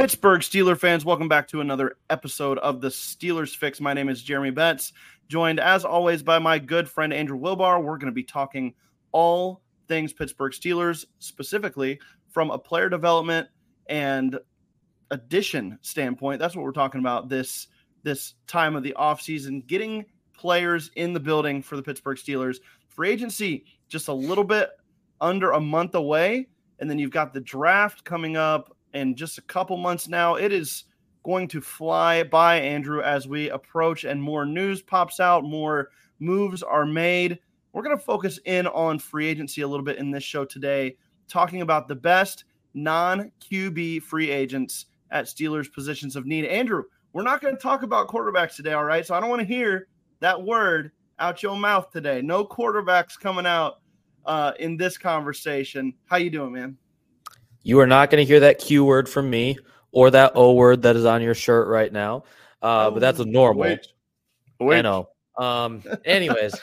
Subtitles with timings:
[0.00, 3.82] Pittsburgh Steeler fans, welcome back to another episode of the Steelers Fix.
[3.82, 4.94] My name is Jeremy Betz,
[5.28, 7.84] joined as always by my good friend Andrew Wilbar.
[7.84, 8.72] We're going to be talking
[9.12, 13.48] all things Pittsburgh Steelers, specifically from a player development
[13.90, 14.38] and
[15.10, 16.40] addition standpoint.
[16.40, 17.68] That's what we're talking about this
[18.02, 22.56] this time of the offseason, getting players in the building for the Pittsburgh Steelers.
[22.88, 24.70] Free agency just a little bit
[25.20, 26.48] under a month away,
[26.78, 30.34] and then you've got the draft coming up in just a couple months now.
[30.34, 30.84] It is
[31.22, 36.62] going to fly by, Andrew, as we approach and more news pops out, more moves
[36.62, 37.38] are made.
[37.72, 40.96] We're going to focus in on free agency a little bit in this show today,
[41.28, 42.44] talking about the best
[42.74, 46.44] non QB free agents at Steelers positions of need.
[46.44, 49.06] Andrew, we're not going to talk about quarterbacks today, all right?
[49.06, 49.88] So I don't want to hear
[50.20, 52.22] that word out your mouth today.
[52.22, 53.80] No quarterbacks coming out
[54.24, 55.94] uh, in this conversation.
[56.06, 56.76] How you doing, man?
[57.62, 59.58] You are not going to hear that Q word from me
[59.92, 62.24] or that O word that is on your shirt right now.
[62.62, 63.62] Uh, oh, but that's a normal.
[63.62, 63.86] Wait.
[64.58, 64.78] Wait.
[64.78, 65.08] I know.
[65.38, 66.54] Um, anyways,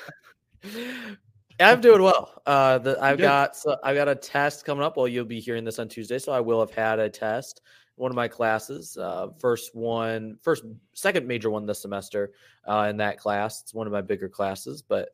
[1.59, 2.41] I'm doing well.
[2.45, 4.97] Uh, the, I've got so I've got a test coming up.
[4.97, 7.61] Well, you'll be hearing this on Tuesday, so I will have had a test.
[7.95, 12.31] One of my classes, uh, first one, first, second major one this semester
[12.67, 13.61] uh, in that class.
[13.63, 15.09] It's one of my bigger classes, but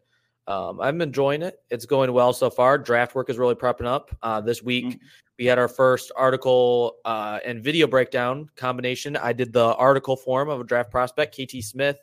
[0.48, 1.60] um, I'm enjoying it.
[1.70, 2.78] It's going well so far.
[2.78, 4.16] Draft work is really prepping up.
[4.22, 5.06] Uh, this week, mm-hmm.
[5.40, 9.18] We had our first article uh, and video breakdown combination.
[9.18, 11.36] I did the article form of a draft prospect.
[11.36, 11.98] KT Smith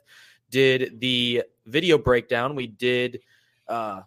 [0.51, 2.57] did the video breakdown.
[2.57, 3.21] We did,
[3.69, 4.01] uh,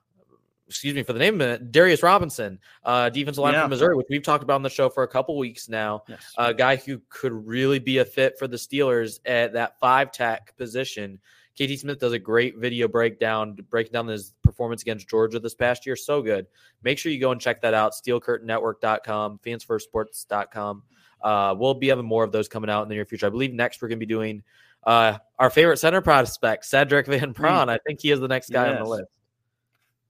[0.68, 1.38] excuse me for the name,
[1.72, 3.62] Darius Robinson, uh, defensive line yeah.
[3.62, 6.04] from Missouri, which we've talked about on the show for a couple weeks now.
[6.10, 6.34] Yes.
[6.38, 10.56] A guy who could really be a fit for the Steelers at that five tech
[10.58, 11.20] position.
[11.56, 15.86] KT Smith does a great video breakdown, breaking down his performance against Georgia this past
[15.86, 15.96] year.
[15.96, 16.48] So good.
[16.84, 17.94] Make sure you go and check that out.
[17.94, 20.84] SteelCurtainNetwork.com, fansfirstsports.com.
[21.22, 23.28] Uh, we'll be having more of those coming out in the near future.
[23.28, 24.44] I believe next we're going to be doing
[24.84, 27.70] uh, our favorite center prospect, Cedric Van Pran.
[27.70, 28.78] I think he is the next guy yes.
[28.78, 29.12] on the list.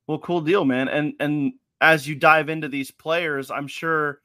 [0.07, 0.87] Well, cool deal, man.
[0.87, 4.21] And and as you dive into these players, I'm sure,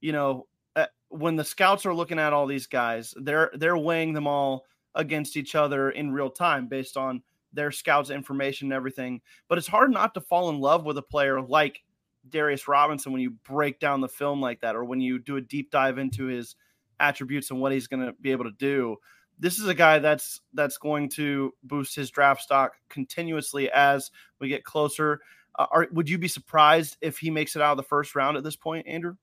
[0.00, 4.12] you know, uh, when the scouts are looking at all these guys, they're they're weighing
[4.12, 7.22] them all against each other in real time based on
[7.52, 9.20] their scouts information and everything.
[9.48, 11.82] But it's hard not to fall in love with a player like
[12.28, 15.40] Darius Robinson when you break down the film like that or when you do a
[15.40, 16.56] deep dive into his
[17.00, 18.96] attributes and what he's going to be able to do.
[19.38, 24.48] This is a guy that's that's going to boost his draft stock continuously as we
[24.48, 25.20] get closer.
[25.58, 28.36] Uh, are, would you be surprised if he makes it out of the first round
[28.36, 29.16] at this point, Andrew?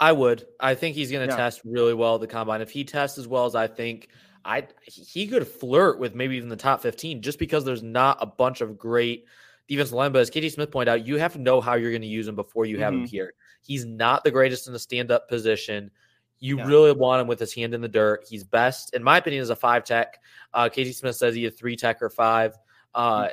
[0.00, 0.46] I would.
[0.60, 1.36] I think he's going to yeah.
[1.36, 2.60] test really well at the combine.
[2.60, 4.08] If he tests as well as I think,
[4.44, 8.26] I he could flirt with maybe even the top 15 just because there's not a
[8.26, 9.26] bunch of great
[9.66, 10.12] defensive line.
[10.12, 12.28] But as KT Smith pointed out, you have to know how you're going to use
[12.28, 13.02] him before you have mm-hmm.
[13.02, 13.34] him here.
[13.60, 15.90] He's not the greatest in the stand up position.
[16.38, 16.66] You yeah.
[16.66, 18.24] really want him with his hand in the dirt.
[18.28, 20.18] He's best, in my opinion, as a five tech.
[20.54, 22.56] Uh, KT Smith says he a three tech or five.
[22.94, 23.32] Uh, mm-hmm.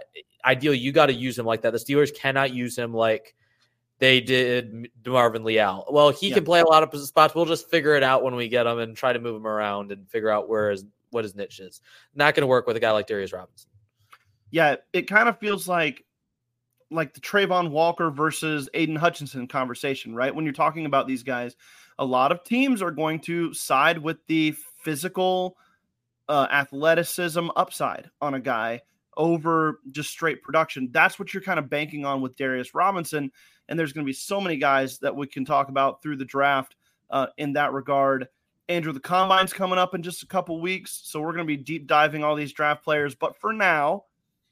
[0.49, 1.71] Ideally, you got to use him like that.
[1.71, 3.35] The Steelers cannot use him like
[3.99, 5.85] they did Marvin Leal.
[5.89, 6.35] Well, he yeah.
[6.35, 7.33] can play a lot of spots.
[7.33, 9.91] We'll just figure it out when we get him and try to move him around
[9.91, 11.81] and figure out where his what his niche is.
[12.13, 13.69] Not going to work with a guy like Darius Robinson.
[14.51, 16.03] Yeah, it kind of feels like
[16.91, 20.33] like the Travon Walker versus Aidan Hutchinson conversation, right?
[20.33, 21.55] When you're talking about these guys,
[21.97, 25.57] a lot of teams are going to side with the physical
[26.29, 28.81] uh, athleticism upside on a guy
[29.17, 30.89] over just straight production.
[30.91, 33.31] That's what you're kind of banking on with Darius Robinson.
[33.67, 36.25] And there's going to be so many guys that we can talk about through the
[36.25, 36.75] draft
[37.09, 38.27] uh, in that regard.
[38.67, 41.01] Andrew, the combine's coming up in just a couple weeks.
[41.03, 43.15] So we're going to be deep diving all these draft players.
[43.15, 44.05] But for now,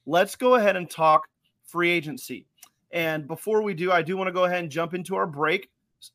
[0.05, 1.27] let's go ahead and talk
[1.65, 2.45] free agency.
[2.91, 5.69] And before we do, I do want to go ahead and jump into our break.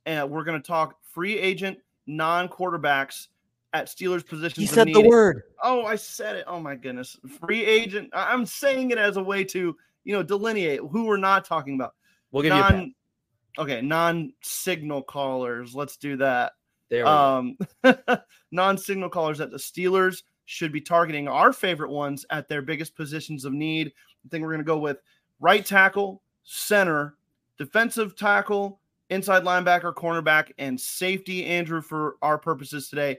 [0.07, 3.29] And we're going to talk free agent non quarterbacks
[3.73, 4.69] at Steelers positions.
[4.69, 5.43] He said the word.
[5.63, 6.45] Oh, I said it.
[6.47, 7.19] Oh my goodness.
[7.41, 8.11] Free agent.
[8.13, 11.95] I'm saying it as a way to, you know, delineate who we're not talking about.
[12.31, 12.93] We'll give non, you
[13.63, 15.75] okay, non-signal callers.
[15.75, 16.53] Let's do that.
[16.91, 17.59] There um
[18.51, 23.45] non-signal callers that the Steelers should be targeting our favorite ones at their biggest positions
[23.45, 23.89] of need.
[23.89, 24.99] I think we're going to go with
[25.41, 27.17] right tackle, center,
[27.59, 28.81] defensive tackle,
[29.11, 31.45] inside linebacker, cornerback, and safety.
[31.45, 33.19] Andrew, for our purposes today.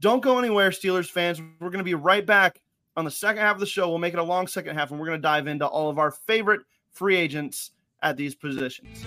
[0.00, 1.40] Don't go anywhere, Steelers fans.
[1.40, 2.62] We're going to be right back
[2.96, 3.88] on the second half of the show.
[3.88, 5.98] We'll make it a long second half, and we're going to dive into all of
[5.98, 6.60] our favorite
[6.92, 9.04] free agents at these positions.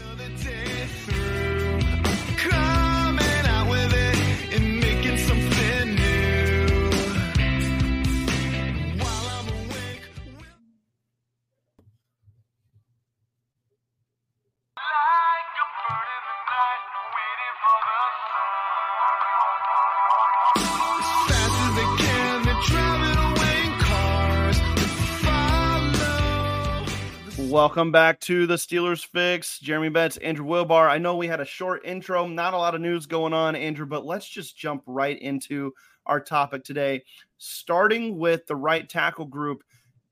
[27.54, 29.60] Welcome back to the Steelers Fix.
[29.60, 30.90] Jeremy Betz, Andrew Wilbar.
[30.90, 33.86] I know we had a short intro, not a lot of news going on, Andrew,
[33.86, 35.72] but let's just jump right into
[36.08, 37.04] our topic today,
[37.38, 39.64] starting with the right tackle group.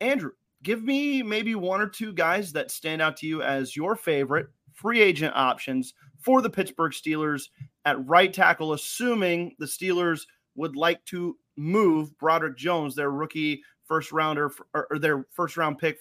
[0.01, 3.95] Andrew, give me maybe one or two guys that stand out to you as your
[3.95, 4.45] favorite
[4.75, 7.49] free agent options for the Pittsburgh Steelers
[7.85, 14.11] at right tackle, assuming the Steelers would like to move Broderick Jones, their rookie first
[14.11, 15.97] rounder or their first round pick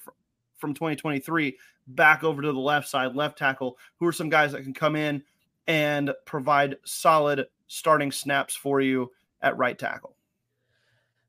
[0.61, 3.79] from 2023 back over to the left side, left tackle.
[3.99, 5.23] Who are some guys that can come in
[5.67, 9.11] and provide solid starting snaps for you
[9.43, 10.17] at right tackle?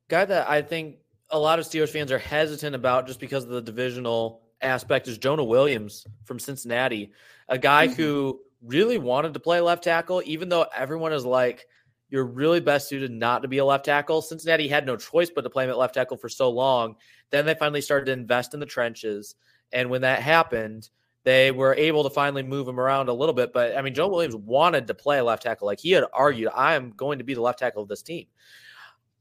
[0.10, 0.98] Guy that I think
[1.30, 5.18] a lot of Steelers fans are hesitant about just because of the divisional aspect is
[5.18, 7.14] Jonah Williams from Cincinnati,
[7.48, 7.96] a guy mm-hmm.
[7.96, 11.66] who really wanted to play left tackle, even though everyone is like,
[12.12, 14.22] you're really best suited not to be a left tackle.
[14.22, 16.96] Cincinnati had no choice but to play him at left tackle for so long.
[17.32, 19.36] Then they finally started to invest in the trenches.
[19.72, 20.90] And when that happened,
[21.24, 23.54] they were able to finally move him around a little bit.
[23.54, 24.14] But I mean, Joe mm-hmm.
[24.14, 25.68] Williams wanted to play left tackle.
[25.68, 28.28] Like he had argued, I am going to be the left tackle of this team.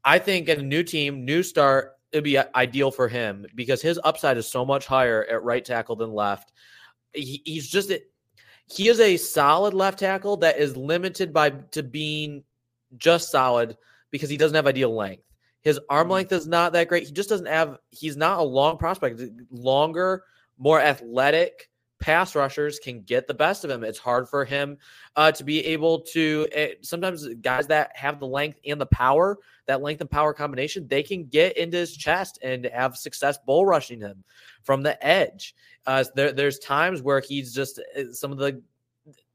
[0.03, 3.99] I think in a new team, new start, it'd be ideal for him because his
[4.03, 6.51] upside is so much higher at right tackle than left.
[7.13, 7.91] He, he's just
[8.65, 12.43] he is a solid left tackle that is limited by to being
[12.97, 13.77] just solid
[14.09, 15.23] because he doesn't have ideal length.
[15.61, 16.13] His arm mm-hmm.
[16.13, 17.05] length is not that great.
[17.05, 19.21] He just doesn't have, he's not a long prospect.
[19.51, 20.23] Longer,
[20.57, 23.83] more athletic pass rushers can get the best of him.
[23.83, 24.79] It's hard for him
[25.15, 29.37] uh, to be able to, uh, sometimes guys that have the length and the power,
[29.67, 33.67] that length and power combination, they can get into his chest and have success bull
[33.67, 34.23] rushing him
[34.63, 35.53] from the edge.
[35.85, 38.61] Uh, there, there's times where he's just uh, some of the,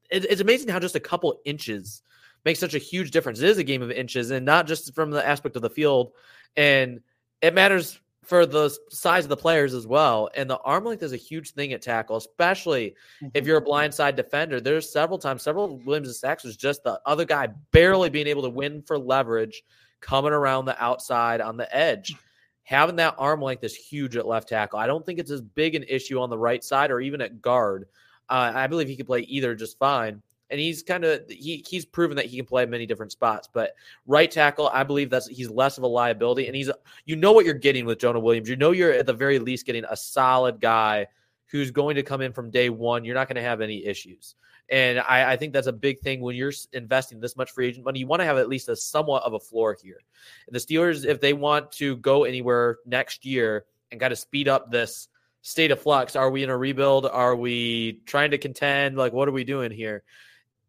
[0.09, 2.03] it, it's amazing how just a couple inches
[2.47, 3.41] makes such a huge difference.
[3.41, 6.13] It is a game of inches and not just from the aspect of the field.
[6.55, 7.01] And
[7.41, 10.29] it matters for the size of the players as well.
[10.33, 13.27] And the arm length is a huge thing at tackle, especially mm-hmm.
[13.33, 14.61] if you're a blindside defender.
[14.61, 18.43] There's several times, several Williams' and sacks was just the other guy barely being able
[18.43, 19.61] to win for leverage
[19.99, 22.15] coming around the outside on the edge.
[22.63, 24.79] Having that arm length is huge at left tackle.
[24.79, 27.41] I don't think it's as big an issue on the right side or even at
[27.41, 27.89] guard.
[28.29, 31.85] Uh, I believe he could play either just fine and he's kind of he he's
[31.85, 33.49] proven that he can play many different spots.
[33.51, 33.73] But
[34.05, 36.71] right tackle, I believe that's he's less of a liability, and he's
[37.05, 38.49] you know what you're getting with Jonah Williams.
[38.49, 41.07] You know you're at the very least getting a solid guy
[41.47, 43.05] who's going to come in from day one.
[43.05, 44.35] You're not going to have any issues.
[44.69, 47.85] And I, I, think that's a big thing when you're investing this much free agent
[47.85, 47.99] money.
[47.99, 49.99] You want to have at least a somewhat of a floor here.
[50.45, 54.49] And the Steelers, if they want to go anywhere next year and got to speed
[54.49, 55.07] up this
[55.41, 57.05] state of flux, are we in a rebuild?
[57.05, 58.97] Are we trying to contend?
[58.97, 60.03] Like, what are we doing here?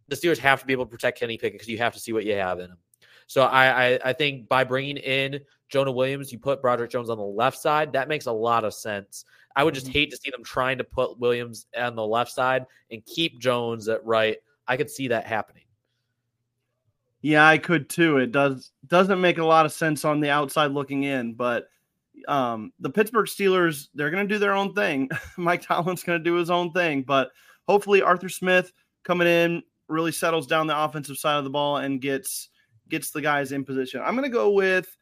[0.09, 2.13] The Steelers have to be able to protect Kenny Pickett because you have to see
[2.13, 2.79] what you have in him.
[3.27, 7.19] So I, I, I think by bringing in Jonah Williams, you put Broderick Jones on
[7.19, 7.93] the left side.
[7.93, 9.25] That makes a lot of sense.
[9.55, 9.93] I would just mm-hmm.
[9.93, 13.89] hate to see them trying to put Williams on the left side and keep Jones
[13.89, 14.39] at right.
[14.67, 15.65] I could see that happening.
[17.21, 18.19] Yeah, I could too.
[18.19, 21.69] It does doesn't make a lot of sense on the outside looking in, but
[22.29, 25.11] um, the Pittsburgh Steelers they're going to do their own thing.
[25.37, 27.31] Mike Tomlin's going to do his own thing, but
[27.67, 32.01] hopefully Arthur Smith coming in really settles down the offensive side of the ball and
[32.01, 32.49] gets
[32.89, 34.01] gets the guys in position.
[34.05, 34.97] I'm going to go with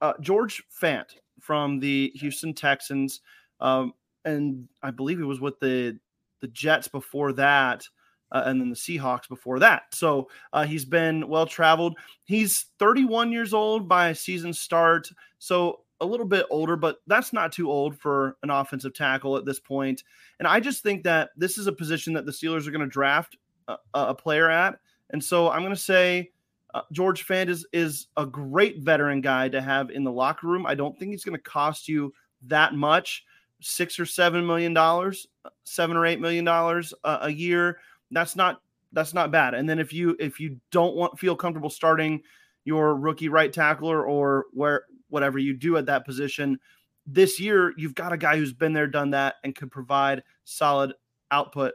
[0.00, 1.06] uh, George Fant
[1.40, 3.20] from the Houston Texans,
[3.60, 3.92] um,
[4.24, 5.98] and I believe he was with the
[6.40, 7.86] the Jets before that.
[8.30, 9.84] Uh, and then the Seahawks before that.
[9.94, 11.96] So uh, he's been well traveled.
[12.24, 15.08] He's 31 years old by season start.
[15.38, 19.44] So a little bit older, but that's not too old for an offensive tackle at
[19.44, 20.04] this point.
[20.38, 22.86] And I just think that this is a position that the Steelers are going to
[22.86, 23.36] draft
[23.68, 24.78] a, a player at.
[25.10, 26.30] And so I'm going to say
[26.74, 30.66] uh, George Fant is, is a great veteran guy to have in the locker room.
[30.66, 32.12] I don't think he's going to cost you
[32.46, 33.24] that much
[33.60, 35.26] six or seven million dollars,
[35.64, 37.78] seven or eight million dollars a, a year.
[38.10, 38.60] That's not
[38.92, 39.54] that's not bad.
[39.54, 42.22] And then if you if you don't want feel comfortable starting
[42.64, 46.58] your rookie right tackler or where whatever you do at that position
[47.06, 50.92] this year, you've got a guy who's been there, done that, and could provide solid
[51.30, 51.72] output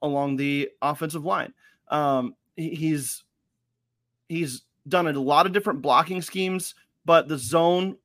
[0.00, 1.52] along the offensive line.
[1.88, 3.24] Um, he's
[4.28, 6.74] he's done a lot of different blocking schemes,
[7.04, 7.96] but the zone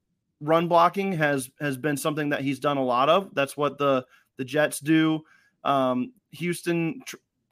[0.42, 3.34] run blocking has has been something that he's done a lot of.
[3.34, 4.06] That's what the
[4.38, 5.22] the Jets do.
[5.64, 7.02] Um, Houston,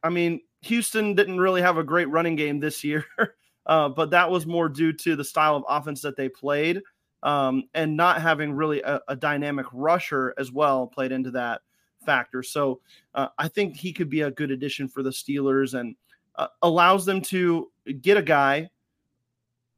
[0.04, 3.06] I mean, Houston didn't really have a great running game this year,
[3.66, 6.82] uh, but that was more due to the style of offense that they played
[7.24, 11.62] um, and not having really a, a dynamic rusher as well played into that
[12.06, 12.44] factor.
[12.44, 12.82] So
[13.14, 15.96] uh, I think he could be a good addition for the Steelers and
[16.36, 17.72] uh, allows them to
[18.02, 18.70] get a guy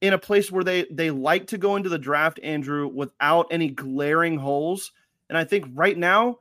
[0.01, 3.69] in a place where they they like to go into the draft, Andrew, without any
[3.69, 4.91] glaring holes.
[5.29, 6.39] And I think right now,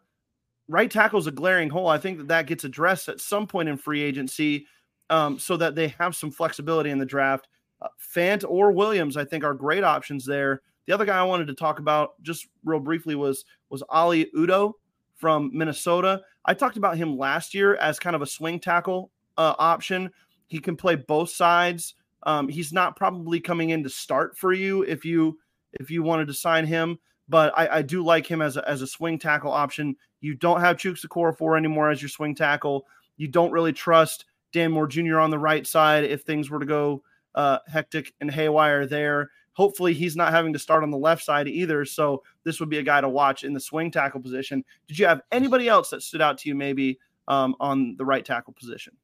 [0.69, 1.89] right tackle is a glaring hole.
[1.89, 4.67] I think that that gets addressed at some point in free agency,
[5.11, 7.49] um, so that they have some flexibility in the draft.
[7.81, 10.63] Uh, Fant or Williams, I think, are great options there.
[10.87, 14.75] The other guy I wanted to talk about just real briefly was was Oli Udoh
[15.17, 16.23] from Minnesota.
[16.45, 20.11] I talked about him last year as kind of a swing tackle uh, option.
[20.47, 21.95] He can play both sides.
[22.23, 25.39] Um, he's not probably coming in to start for you if you
[25.73, 28.83] if you wanted to sign him, but I, I do like him as a, as
[28.83, 29.97] a swing tackle option.
[30.21, 32.87] You don't have Chukwueze for anymore as your swing tackle.
[33.17, 35.19] You don't really trust Dan Moore Jr.
[35.19, 37.03] on the right side if things were to go
[37.35, 39.31] uh, hectic and haywire there.
[39.57, 41.87] Hopefully, he's not having to start on the left side either.
[41.87, 44.63] So this would be a guy to watch in the swing tackle position.
[44.87, 48.23] Did you have anybody else that stood out to you maybe um, on the right
[48.23, 48.95] tackle position?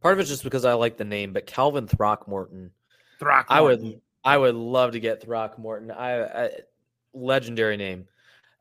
[0.00, 2.70] Part of it's just because I like the name, but Calvin Throckmorton.
[3.18, 3.56] Throckmorton.
[3.56, 5.90] I would I would love to get Throckmorton.
[5.90, 6.50] I, I
[7.12, 8.06] legendary name.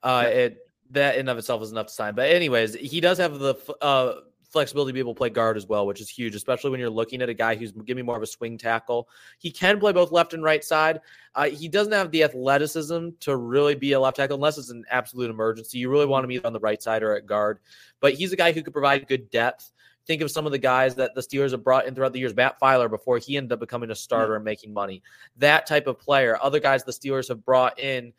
[0.02, 0.32] Uh, yeah.
[0.32, 0.58] it
[0.90, 2.16] that in of itself is enough to sign.
[2.16, 4.14] But anyways, he does have the uh,
[4.54, 6.90] flexibility to be able to play guard as well, which is huge, especially when you're
[6.90, 9.10] looking at a guy who's giving more of a swing tackle.
[9.40, 11.02] He can play both left and right side.
[11.36, 14.86] Uh, he doesn't have the athleticism to really be a left tackle unless it's an
[14.90, 15.80] absolute emergency.
[15.80, 17.60] You really want him either on the right side or at guard.
[18.00, 19.74] But he's a guy who could provide good depth
[20.06, 22.36] think of some of the guys that the Steelers have brought in throughout the years.
[22.36, 25.02] Matt Feiler, before he ended up becoming a starter and making money.
[25.38, 26.38] That type of player.
[26.42, 28.14] Other guys the Steelers have brought in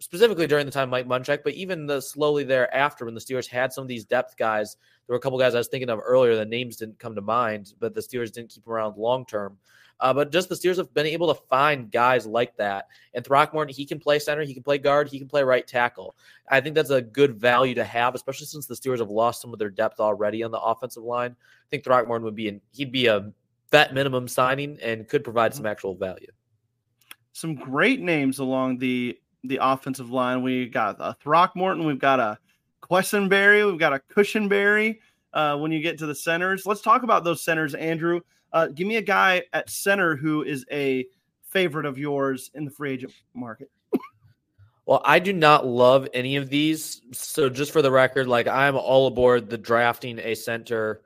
[0.00, 3.72] specifically during the time Mike Munchak, but even the slowly thereafter when the Steelers had
[3.72, 4.76] some of these depth guys.
[5.06, 6.34] There were a couple guys I was thinking of earlier.
[6.34, 9.58] The names didn't come to mind, but the Steelers didn't keep around long term.
[10.00, 12.86] Uh, but just the Steelers have been able to find guys like that.
[13.12, 16.16] And Throckmorton, he can play center, he can play guard, he can play right tackle.
[16.48, 19.52] I think that's a good value to have, especially since the Steelers have lost some
[19.52, 21.32] of their depth already on the offensive line.
[21.32, 23.30] I think Throckmorton would be an he'd be a
[23.70, 26.32] vet minimum signing and could provide some actual value.
[27.32, 30.42] Some great names along the the offensive line.
[30.42, 32.38] We got a Throckmorton, we've got a
[32.82, 34.98] Quessenberry, we've got a Cushenberry.
[35.32, 38.20] Uh, when you get to the centers, let's talk about those centers, Andrew.
[38.52, 41.06] Uh, give me a guy at center who is a
[41.44, 43.70] favorite of yours in the free agent market.
[44.86, 47.02] Well, I do not love any of these.
[47.12, 51.02] So, just for the record, like I'm all aboard the drafting a center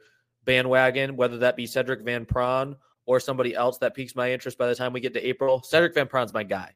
[0.47, 4.69] bandwagon, whether that be Cedric Van Pran or somebody else that piques my interest by
[4.69, 5.63] the time we get to April.
[5.63, 6.73] Cedric Van Pran's my guy.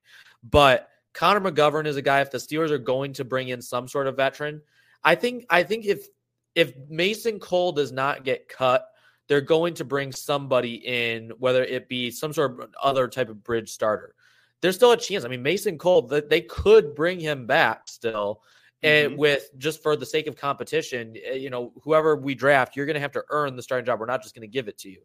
[0.50, 3.88] But Connor McGovern is a guy if the Steelers are going to bring in some
[3.88, 4.62] sort of veteran.
[5.02, 6.06] I think I think if
[6.54, 8.88] if Mason Cole does not get cut,
[9.28, 13.44] they're going to bring somebody in, whether it be some sort of other type of
[13.44, 14.14] bridge starter.
[14.60, 15.24] There's still a chance.
[15.24, 18.42] I mean, Mason Cole, they could bring him back still.
[18.82, 19.20] And mm-hmm.
[19.20, 22.94] with just for the sake of competition, eh, you know, whoever we draft, you're going
[22.94, 23.98] to have to earn the starting job.
[23.98, 25.02] We're not just going to give it to you.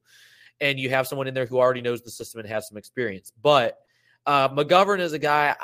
[0.61, 3.31] And you have someone in there who already knows the system and has some experience.
[3.41, 3.79] But
[4.25, 5.55] uh, McGovern is a guy,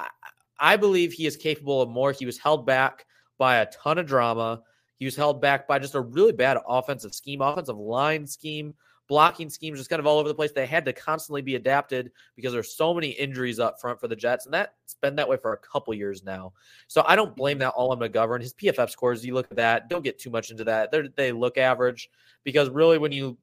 [0.60, 2.12] I, believe he is capable of more.
[2.12, 3.06] He was held back
[3.38, 4.62] by a ton of drama.
[4.98, 8.74] He was held back by just a really bad offensive scheme, offensive line scheme,
[9.08, 10.52] blocking schemes, just kind of all over the place.
[10.52, 14.16] They had to constantly be adapted because there's so many injuries up front for the
[14.16, 16.54] Jets, and that's been that way for a couple years now.
[16.88, 18.42] So I don't blame that all on McGovern.
[18.42, 20.92] His PFF scores, you look at that, don't get too much into that.
[20.92, 22.10] They're, they look average
[22.44, 23.38] because really, when you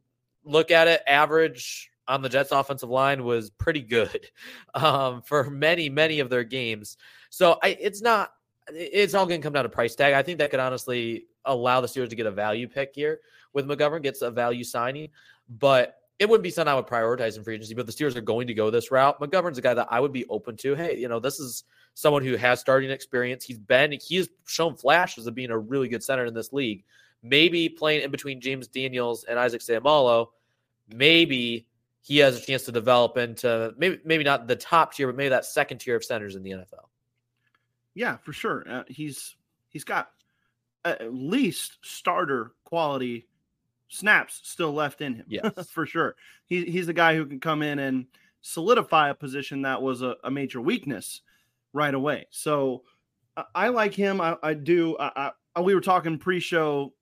[0.44, 4.30] look at it, average on the Jets offensive line was pretty good
[4.74, 6.96] um, for many, many of their games.
[7.30, 8.32] So I, it's not,
[8.72, 10.14] it's all going to come down to price tag.
[10.14, 13.20] I think that could honestly allow the Steelers to get a value pick here
[13.52, 15.08] with McGovern gets a value signing,
[15.48, 17.74] but it wouldn't be something I would prioritize in free agency.
[17.74, 19.18] But the Steelers are going to go this route.
[19.20, 20.74] McGovern's a guy that I would be open to.
[20.74, 23.44] Hey, you know, this is someone who has starting experience.
[23.44, 26.84] He's been he's shown flashes of being a really good center in this league.
[27.22, 30.28] Maybe playing in between James Daniels and Isaac Seumalo,
[30.88, 31.66] maybe
[32.06, 35.30] he has a chance to develop into maybe maybe not the top tier, but maybe
[35.30, 36.86] that second tier of centers in the NFL.
[37.94, 38.64] Yeah, for sure.
[38.70, 39.34] Uh, he's
[39.70, 40.10] he's got
[40.84, 43.26] at least starter quality
[43.88, 45.24] snaps still left in him.
[45.26, 45.68] Yes.
[45.70, 46.14] for sure.
[46.46, 48.06] He, he's the guy who can come in and
[48.40, 51.22] solidify a position that was a, a major weakness
[51.72, 52.26] right away.
[52.30, 52.84] So
[53.36, 54.20] I, I like him.
[54.20, 54.96] I, I do.
[55.00, 56.92] I, I, we were talking pre-show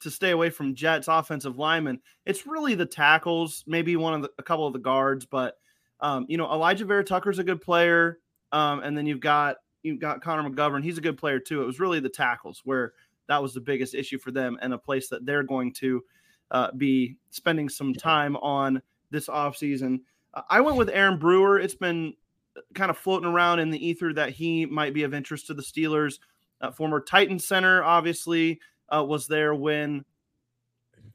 [0.00, 2.00] to stay away from Jets offensive linemen.
[2.26, 5.58] It's really the tackles, maybe one of the, a couple of the guards, but
[6.00, 8.18] um, you know, Alijah Vera-Tucker's a good player.
[8.52, 10.82] Um, and then you've got you've got Connor McGovern.
[10.82, 11.62] He's a good player too.
[11.62, 12.92] It was really the tackles where
[13.28, 16.02] that was the biggest issue for them and a place that they're going to
[16.50, 20.00] uh, be spending some time on this offseason.
[20.34, 21.58] Uh, I went with Aaron Brewer.
[21.58, 22.14] It's been
[22.56, 25.54] uh, kind of floating around in the ether that he might be of interest to
[25.54, 26.18] the Steelers.
[26.60, 28.60] Uh, former Titan center, obviously,
[28.94, 30.04] uh, was there when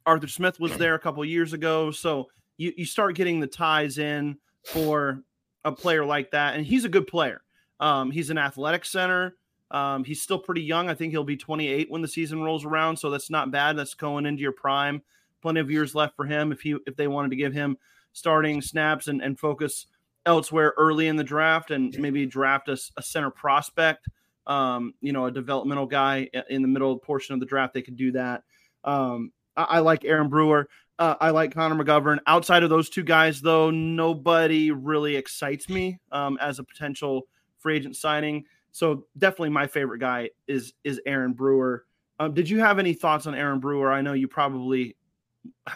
[0.05, 1.91] Arthur Smith was there a couple years ago.
[1.91, 5.23] So you, you start getting the ties in for
[5.65, 7.41] a player like that, and he's a good player.
[7.79, 9.35] Um, he's an athletic center.
[9.71, 10.89] Um, he's still pretty young.
[10.89, 13.77] I think he'll be 28 when the season rolls around, so that's not bad.
[13.77, 15.01] That's going into your prime.
[15.41, 17.77] Plenty of years left for him if he if they wanted to give him
[18.13, 19.87] starting snaps and, and focus
[20.25, 24.07] elsewhere early in the draft and maybe draft a, a center prospect.
[24.45, 27.73] Um, you know, a developmental guy in the middle portion of the draft.
[27.73, 28.43] They could do that.
[28.83, 30.67] Um, I, I like Aaron Brewer.
[30.99, 32.19] Uh, I like Connor McGovern.
[32.27, 37.23] Outside of those two guys, though, nobody really excites me um, as a potential
[37.59, 38.45] free agent signing.
[38.71, 41.85] So definitely my favorite guy is is Aaron Brewer.
[42.19, 43.91] Um, did you have any thoughts on Aaron Brewer?
[43.91, 44.95] I know you probably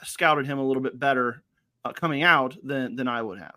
[0.04, 1.44] scouted him a little bit better
[1.84, 3.56] uh, coming out than than I would have.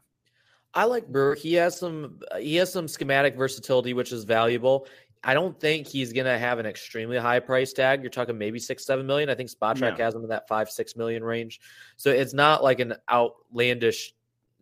[0.75, 1.35] I like Brewer.
[1.35, 4.87] He has some he has some schematic versatility, which is valuable.
[5.23, 8.03] I don't think he's gonna have an extremely high price tag.
[8.03, 9.29] You're talking maybe six, seven million.
[9.29, 10.05] I think Spotrac yeah.
[10.05, 11.61] has him in that five, six million range.
[11.97, 14.15] So it's not like an outlandish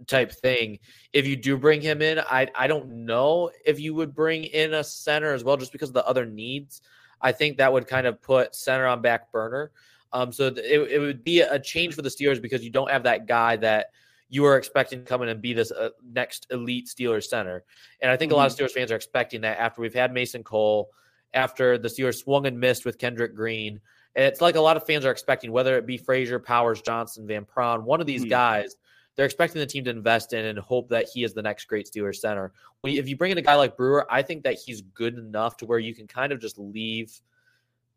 [0.06, 0.78] type thing.
[1.12, 4.74] If you do bring him in, I I don't know if you would bring in
[4.74, 6.80] a center as well, just because of the other needs.
[7.20, 9.72] I think that would kind of put center on back burner.
[10.12, 13.02] Um, so it, it would be a change for the Steelers because you don't have
[13.02, 13.90] that guy that
[14.28, 17.64] you are expecting to come in and be this uh, next elite Steelers center.
[18.00, 18.34] And I think mm-hmm.
[18.34, 18.64] a lot of mm-hmm.
[18.64, 20.90] Steelers fans are expecting that after we've had Mason Cole,
[21.34, 23.80] after the Steelers swung and missed with Kendrick Green.
[24.14, 27.26] And it's like a lot of fans are expecting, whether it be Frazier, Powers, Johnson,
[27.26, 28.30] Van Pran, one of these mm-hmm.
[28.30, 28.76] guys,
[29.16, 31.90] they're expecting the team to invest in and hope that he is the next great
[31.90, 32.52] Steelers center.
[32.84, 35.66] If you bring in a guy like Brewer, I think that he's good enough to
[35.66, 37.20] where you can kind of just leave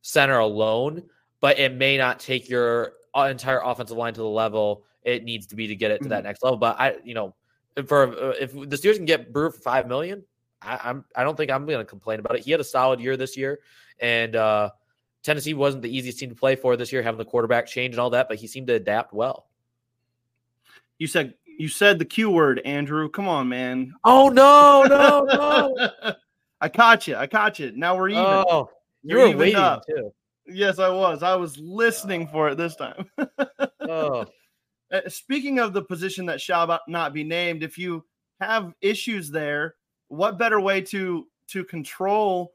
[0.02, 1.04] center alone,
[1.40, 5.48] but it may not take your uh, entire offensive line to the level it needs
[5.48, 6.28] to be to get it to that mm-hmm.
[6.28, 6.58] next level.
[6.58, 7.36] But I, you know,
[7.86, 10.24] for uh, if the Steelers can get Brewer for five million,
[10.62, 12.44] I, I'm I don't think I'm going to complain about it.
[12.44, 13.60] He had a solid year this year,
[14.00, 14.72] and uh,
[15.24, 18.00] Tennessee wasn't the easiest team to play for this year, having the quarterback change and
[18.00, 19.48] all that, but he seemed to adapt well.
[20.98, 23.10] You said you said the Q word, Andrew.
[23.10, 23.94] Come on, man.
[24.04, 26.14] Oh no, no, no!
[26.62, 27.16] I caught you.
[27.16, 27.72] I caught you.
[27.76, 28.24] Now we're even.
[28.24, 28.70] Oh,
[29.04, 29.84] you were waiting up.
[29.88, 30.14] too.
[30.48, 31.24] Yes, I was.
[31.24, 33.06] I was listening for it this time.
[33.82, 34.26] oh.
[34.92, 38.04] Uh, speaking of the position that shall not be named, if you
[38.40, 39.76] have issues there,
[40.10, 42.54] what better way to to control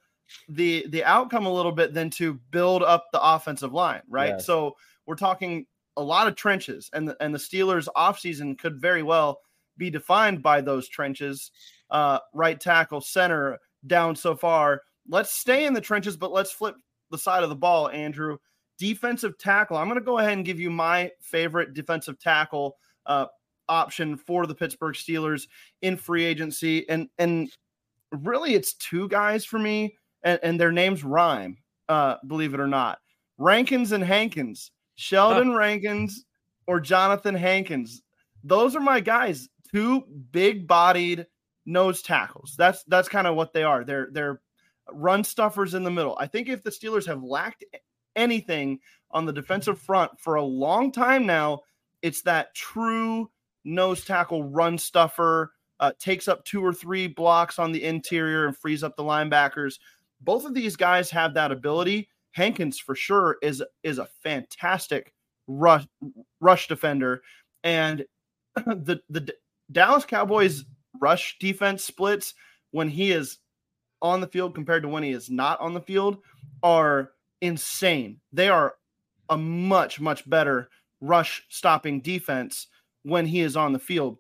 [0.49, 4.31] the the outcome a little bit than to build up the offensive line, right?
[4.31, 4.47] Yes.
[4.47, 9.03] So we're talking a lot of trenches, and the, and the Steelers' offseason could very
[9.03, 9.41] well
[9.79, 11.51] be defined by those trenches.
[11.91, 14.83] Uh, right tackle, center, down so far.
[15.09, 16.75] Let's stay in the trenches, but let's flip
[17.11, 18.39] the side of the ball, Andrew
[18.79, 19.77] defensive tackle.
[19.77, 23.27] I'm going to go ahead and give you my favorite defensive tackle uh,
[23.69, 25.49] option for the Pittsburgh Steelers
[25.83, 27.51] in free agency, and and
[28.11, 31.59] really it's two guys for me, and, and their names rhyme.
[31.89, 32.99] Uh, believe it or not,
[33.39, 35.57] Rankins and Hankins, Sheldon huh.
[35.57, 36.25] Rankins
[36.67, 38.03] or Johnathan Hankins.
[38.43, 39.49] Those are my guys.
[39.73, 41.27] Two big-bodied
[41.65, 42.55] nose tackles.
[42.57, 43.85] That's that's kind of what they are.
[43.85, 44.41] They're they're
[44.93, 46.17] run stuffers in the middle.
[46.19, 47.65] I think if the Steelers have lacked
[48.17, 51.61] anything on the defensive front for a long time now,
[52.03, 53.31] it's that true
[53.65, 58.57] nose tackle run stuffer, uh, takes up two or three blocks on the interior and
[58.57, 59.79] frees up the linebackers.
[60.21, 62.09] Both of these guys have that ability.
[62.33, 65.13] Hankins for sure is is a fantastic
[65.47, 65.87] rush
[66.41, 67.23] rush defender,
[67.65, 68.05] and
[68.57, 69.35] the the
[69.73, 70.65] Dallas Cowboys
[71.01, 72.35] rush defense splits
[72.71, 73.39] when he is
[74.03, 76.19] on the field compared to when he is not on the field
[76.63, 78.21] are insane.
[78.33, 78.75] They are
[79.29, 80.69] a much, much better
[81.01, 82.69] rush stopping defense
[83.03, 84.19] when he is on the field.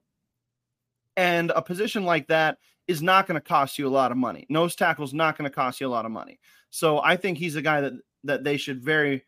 [1.16, 4.46] And a position like that is not going to cost you a lot of money.
[4.48, 6.38] Nose tackle is not going to cost you a lot of money.
[6.70, 9.24] So I think he's a guy that that they should very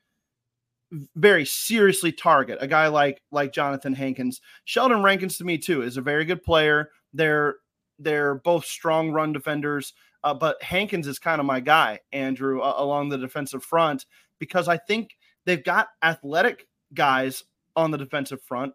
[1.17, 2.59] very seriously target.
[2.61, 4.41] A guy like like Johnathan Hankins.
[4.65, 6.91] Sheldon Rankins to me too is a very good player.
[7.13, 7.57] They're
[7.99, 9.93] they're both strong run defenders.
[10.25, 14.05] Uh, but Hankins is kind of my guy, Andrew, uh, along the defensive front,
[14.39, 17.45] because I think they've got athletic guys
[17.77, 18.73] on the defensive front.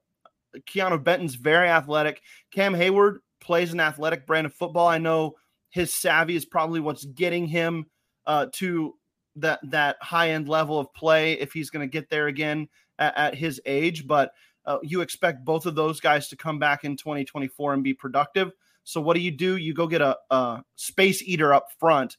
[0.70, 2.22] Keanu Benton's very athletic.
[2.52, 4.88] Cam Heyward plays an athletic brand of football.
[4.88, 5.34] I know
[5.70, 7.88] his savvy is probably what's getting him
[8.26, 8.94] uh, to
[9.36, 12.68] that that high end level of play if he's going to get there again
[13.00, 14.08] at, at his age.
[14.08, 14.32] But
[14.66, 18.52] uh, you expect both of those guys to come back in 2024 and be productive.
[18.84, 19.58] So what do you do?
[19.58, 22.18] You go get a, a space eater up front.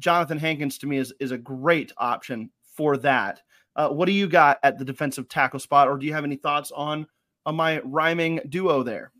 [0.00, 3.40] Johnathan Hankins to me is is a great option for that.
[3.74, 6.36] Uh, what do you got at the defensive tackle spot, or do you have any
[6.36, 7.06] thoughts on
[7.46, 9.12] on my rhyming duo there?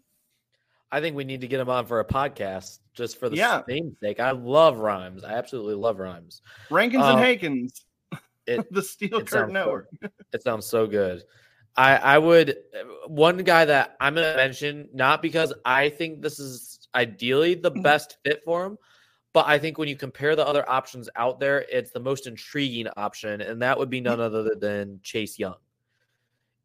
[0.91, 3.63] I think we need to get him on for a podcast just for the yeah.
[3.69, 4.21] same sake.
[4.21, 5.23] I love rhymes.
[5.23, 6.41] I absolutely love rhymes.
[6.71, 7.85] Rankins um, and Hankins,
[8.47, 9.89] it, the Steel Curtain Network.
[10.03, 11.25] So, it sounds so good.
[11.77, 12.57] I, I would
[13.07, 17.71] one guy that I'm going to mention, not because I think this is ideally the
[17.71, 17.83] mm-hmm.
[17.83, 18.79] best fit for him,
[19.33, 22.89] but I think when you compare the other options out there, it's the most intriguing
[22.97, 25.57] option, and that would be none other than Chase Young.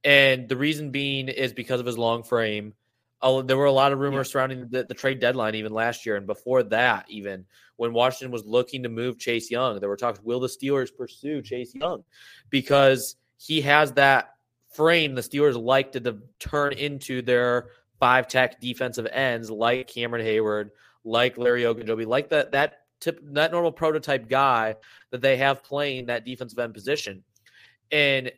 [0.03, 2.73] And the reason being is because of his long frame.
[3.21, 6.27] There were a lot of rumors surrounding the, the, trade deadline even last year, and
[6.27, 7.45] before that, even
[7.77, 11.41] when Washington was looking to move Chase Young, there were talks: Will the Steelers pursue
[11.41, 12.03] Chase Young
[12.49, 14.32] because he has that
[14.73, 17.67] frame the Steelers like to de- turn into their
[17.99, 20.71] five tech defensive ends like Cameron Heyward,
[21.03, 24.75] like Larry Ogunjobi, like that that tip that normal prototype guy
[25.11, 27.23] that they have playing that defensive end position.
[27.91, 28.31] And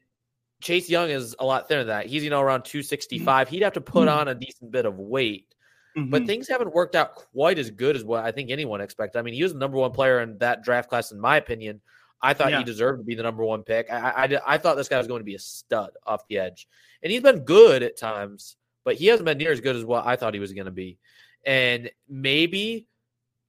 [0.62, 2.08] Chase Young is a lot thinner than that.
[2.08, 3.50] He's you know around 265.
[3.50, 5.54] He'd have to put on a decent bit of weight.
[5.98, 6.10] Mm-hmm.
[6.10, 9.17] But things haven't worked out quite as good as what I think anyone expected.
[9.17, 11.80] I mean, he was the number one player in that draft class, in my opinion.
[12.21, 12.60] I thought yeah.
[12.60, 13.91] he deserved to be the number one pick.
[13.91, 16.67] I, I, I, thought this guy was going to be a stud off the edge.
[17.04, 20.06] And he's been good at times, but he hasn't been near as good as what
[20.08, 20.97] I thought he was going to be.
[21.45, 22.88] And maybe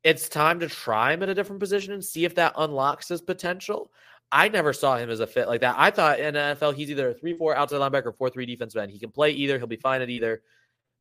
[0.03, 3.21] it's time to try him at a different position and see if that unlocks his
[3.21, 3.91] potential.
[4.31, 5.77] I never saw him as a fit like that.
[5.79, 8.75] I thought in NFL he's either a 3 4 outside linebacker, or 4 3 defense
[8.75, 8.89] man.
[8.89, 10.43] He can play either, he'll be fine at either.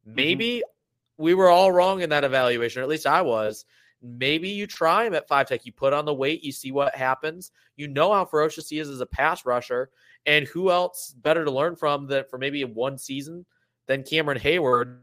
[0.08, 0.16] Mm-hmm.
[0.16, 1.24] Maybe mm-hmm.
[1.24, 3.66] we were all wrong in that evaluation, or at least I was.
[4.02, 5.66] Maybe you try him at five tech.
[5.66, 7.52] You put on the weight, you see what happens.
[7.76, 9.90] You know how ferocious he is as a pass rusher.
[10.26, 13.46] And who else better to learn from that for maybe one season
[13.88, 15.00] than Cameron Heyward?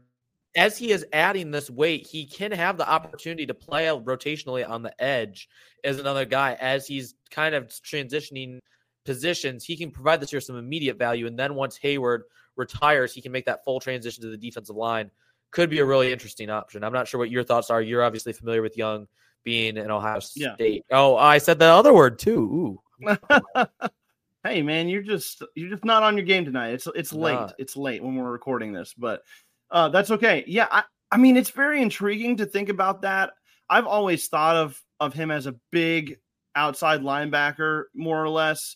[0.55, 4.83] As he is adding this weight, he can have the opportunity to play rotationally on
[4.83, 5.49] the edge
[5.83, 6.55] as another guy.
[6.61, 8.59] As he's kind of transitioning
[9.03, 11.25] positions, he can provide this year some immediate value.
[11.25, 12.21] And then once Heyward
[12.55, 15.09] retires, he can make that full transition to the defensive line
[15.53, 16.83] could be a really interesting option.
[16.83, 17.81] I'm not sure what your thoughts are.
[17.81, 19.07] You're obviously familiar with Young
[19.43, 20.83] being in Ohio State.
[20.89, 20.97] Yeah.
[20.97, 22.81] Oh, I said the other word too.
[24.43, 26.73] hey man, you're just you're just not on your game tonight.
[26.73, 27.33] It's it's late.
[27.33, 27.55] Not.
[27.59, 29.23] It's late when we're recording this, but
[29.71, 30.43] uh, that's okay.
[30.47, 33.33] Yeah, I, I mean it's very intriguing to think about that.
[33.69, 36.17] I've always thought of of him as a big
[36.55, 38.75] outside linebacker, more or less.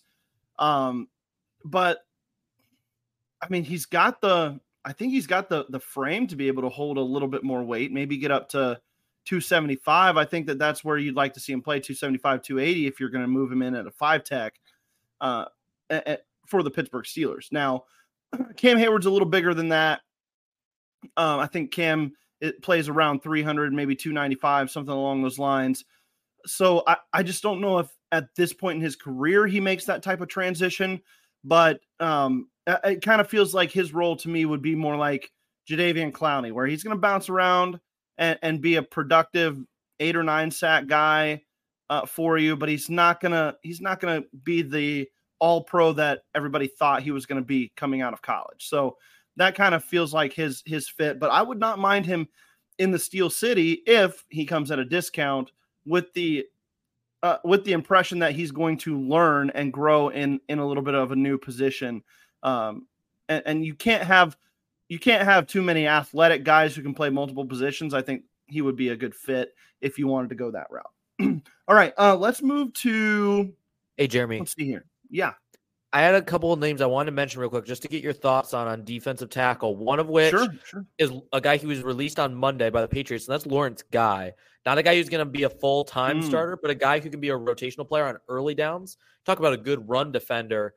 [0.59, 1.07] Um,
[1.65, 1.99] but
[3.41, 6.63] I mean, he's got the I think he's got the the frame to be able
[6.63, 8.79] to hold a little bit more weight, maybe get up to
[9.25, 10.15] 275.
[10.15, 13.09] I think that that's where you'd like to see him play 275, 280 if you're
[13.09, 14.53] going to move him in at a five tech
[15.19, 15.45] uh,
[16.45, 17.51] for the Pittsburgh Steelers.
[17.51, 17.83] Now,
[18.55, 19.99] Cam Heyward's a little bigger than that.
[21.17, 25.83] Um, I think Cam it plays around 300, maybe 295, something along those lines.
[26.45, 29.83] So I, I just don't know if at this point in his career he makes
[29.85, 31.01] that type of transition.
[31.43, 32.47] But um,
[32.83, 35.31] it kind of feels like his role to me would be more like
[35.69, 37.79] Jadeveon Clowney, where he's going to bounce around
[38.17, 39.57] and, and, be a productive
[39.99, 41.41] eight or nine sack guy
[41.89, 45.07] uh, for you, but he's not gonna he's not gonna be the
[45.39, 48.67] all pro that everybody thought he was going to be coming out of college.
[48.67, 48.97] So
[49.35, 51.19] that kind of feels like his his fit.
[51.19, 52.27] But I would not mind him
[52.79, 55.51] in the Steel City if he comes at a discount
[55.85, 56.45] with the
[57.23, 60.83] uh, with the impression that he's going to learn and grow in in a little
[60.83, 62.03] bit of a new position.
[62.43, 62.87] Um,
[63.29, 64.37] and, and you can't have
[64.89, 67.93] you can't have too many athletic guys who can play multiple positions.
[67.93, 71.41] I think he would be a good fit if you wanted to go that route.
[71.67, 73.53] All right, uh, let's move to.
[73.97, 74.39] Hey, Jeremy.
[74.39, 74.85] Let's see here.
[75.09, 75.33] Yeah,
[75.91, 78.03] I had a couple of names I wanted to mention real quick just to get
[78.03, 79.75] your thoughts on on defensive tackle.
[79.75, 80.85] One of which sure, sure.
[80.97, 84.33] is a guy who was released on Monday by the Patriots, and that's Lawrence Guy.
[84.65, 86.25] Not a guy who's going to be a full time mm.
[86.25, 88.97] starter, but a guy who can be a rotational player on early downs.
[89.25, 90.73] Talk about a good run defender.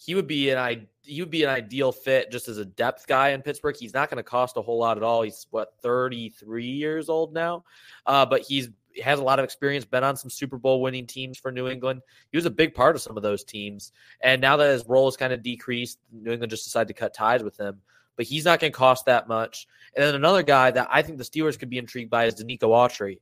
[0.00, 3.30] He would be an he would be an ideal fit just as a depth guy
[3.30, 3.76] in Pittsburgh.
[3.76, 5.22] He's not going to cost a whole lot at all.
[5.22, 7.64] He's what 33 years old now,
[8.06, 8.68] uh, but he's
[9.02, 12.02] has a lot of experience, been on some Super Bowl winning teams for New England.
[12.30, 13.92] He was a big part of some of those teams.
[14.20, 17.14] And now that his role has kind of decreased, New England just decided to cut
[17.14, 17.80] ties with him.
[18.16, 19.68] But he's not going to cost that much.
[19.94, 22.70] And then another guy that I think the Steelers could be intrigued by is Denico
[22.70, 23.20] Autry.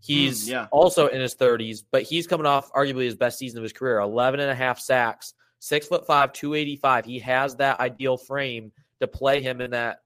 [0.00, 0.66] He's mm, yeah.
[0.70, 3.98] also in his 30s, but he's coming off arguably his best season of his career
[3.98, 7.04] 11 and a half sacks, six foot five, 285.
[7.04, 10.02] He has that ideal frame to play him in that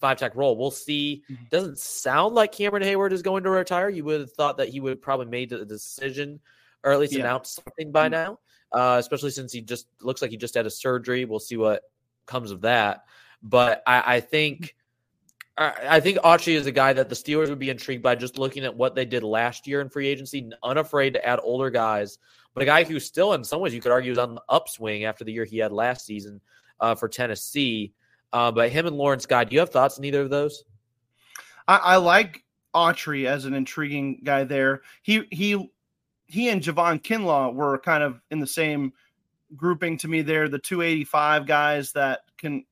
[0.00, 0.56] five tech role.
[0.56, 1.22] We'll see.
[1.30, 1.44] Mm-hmm.
[1.50, 3.88] Doesn't sound like Cameron Heyward is going to retire.
[3.88, 6.40] You would have thought that he would have probably made the decision
[6.84, 7.20] or at least yeah.
[7.20, 8.12] announced something by mm-hmm.
[8.12, 8.38] now,
[8.72, 11.24] uh, especially since he just looks like he just had a surgery.
[11.24, 11.82] We'll see what
[12.26, 13.04] comes of that.
[13.42, 14.74] But I, I think.
[15.58, 18.66] I think Autry is a guy that the Steelers would be intrigued by just looking
[18.66, 22.18] at what they did last year in free agency, unafraid to add older guys,
[22.56, 25.04] but a guy who still, in some ways, you could argue is on the upswing
[25.04, 26.40] after the year he had last season
[26.80, 27.92] uh, for Tennessee.
[28.32, 30.64] Uh, but him and Lawrence Guy, do you have thoughts on either of those?
[31.68, 34.80] I, I like Autry as an intriguing guy there.
[35.02, 35.70] He he
[36.28, 38.94] he and Javon Kinlaw were kind of in the same
[39.54, 42.64] grouping to me there, the 285 guys that can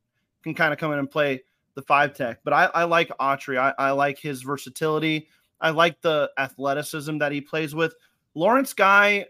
[0.42, 1.42] can kind of come in and play
[1.75, 2.38] the five tech.
[2.42, 3.59] But I, I like Autry.
[3.59, 5.29] I, I like his versatility.
[5.61, 7.94] I like the athleticism that he plays with.
[8.35, 9.27] Lawrence Guy,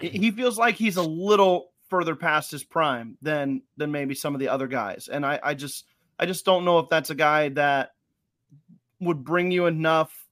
[0.00, 4.40] he feels like he's a little further past his prime than than maybe some of
[4.40, 5.08] the other guys.
[5.08, 5.86] And I, I just
[6.18, 7.90] I just don't know if that's a guy that
[9.00, 10.28] would bring you enough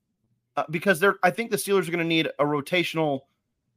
[0.56, 3.22] uh, because they're I think the Steelers are going to need a rotational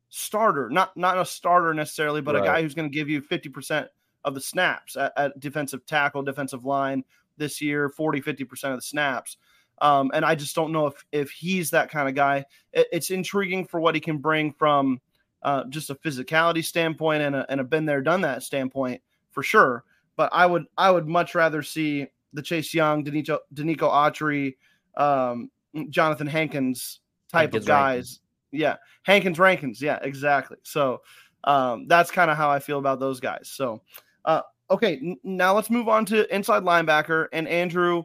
[0.09, 2.43] starter, not not a starter necessarily, but right.
[2.43, 3.87] a guy who's going to give you 50%
[4.23, 7.03] of the snaps at, at, defensive tackle, defensive line
[7.37, 9.37] this year, 40, 50% of the snaps.
[9.81, 12.45] Um, and I just don't know if if he's that kind of guy.
[12.73, 15.01] It, it's intriguing for what he can bring from
[15.43, 19.01] uh, just a physicality standpoint and a, and a been there, done that standpoint
[19.31, 19.83] for sure.
[20.15, 24.55] But I would I would much rather see the Chase Young, Denico, Denico Autry,
[24.95, 26.99] um, Johnathan Hankins
[27.29, 27.93] type Hankins of guys.
[27.95, 28.19] Rankins.
[28.51, 29.81] Yeah, Hankins Rankins.
[29.81, 30.57] Yeah, exactly.
[30.63, 31.01] So
[31.43, 33.49] um, that's kind of how I feel about those guys.
[33.51, 33.81] So,
[34.25, 37.27] uh, okay, n- now let's move on to inside linebacker.
[37.31, 38.03] And Andrew,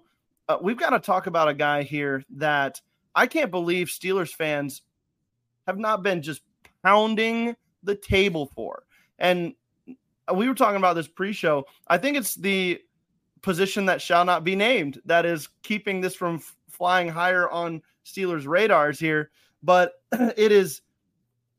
[0.49, 2.81] uh, we've got to talk about a guy here that
[3.14, 4.83] I can't believe Steelers fans
[5.66, 6.42] have not been just
[6.87, 8.85] pounding the table for.
[9.18, 9.55] And
[10.33, 11.64] we were talking about this pre-show.
[11.88, 12.81] I think it's the
[13.42, 17.83] position that shall not be named that is keeping this from f- flying higher on
[18.05, 19.31] Steelers radars here.
[19.62, 20.83] But it is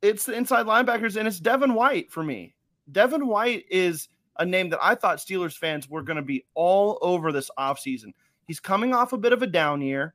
[0.01, 2.55] it's the inside linebackers and it's Devin White for me.
[2.91, 4.07] Devin White is
[4.39, 8.13] a name that I thought Steelers fans were going to be all over this offseason.
[8.45, 10.13] He's coming off a bit of a down year.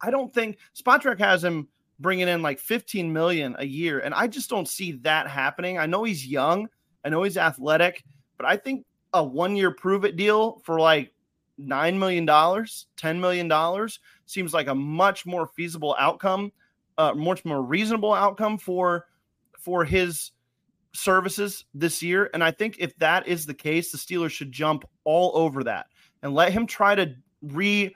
[0.00, 1.68] I don't think Spotrac has him
[1.98, 4.00] bringing in like 15 million a year.
[4.00, 5.78] And I just don't see that happening.
[5.78, 6.68] I know he's young,
[7.04, 8.04] I know he's athletic,
[8.36, 11.12] but I think a one year prove it deal for like
[11.60, 13.88] $9 million, $10 million
[14.26, 16.52] seems like a much more feasible outcome,
[16.98, 19.06] uh, much more reasonable outcome for
[19.58, 20.32] for his
[20.94, 22.30] services this year.
[22.32, 25.86] And I think if that is the case, the Steelers should jump all over that
[26.22, 27.94] and let him try to re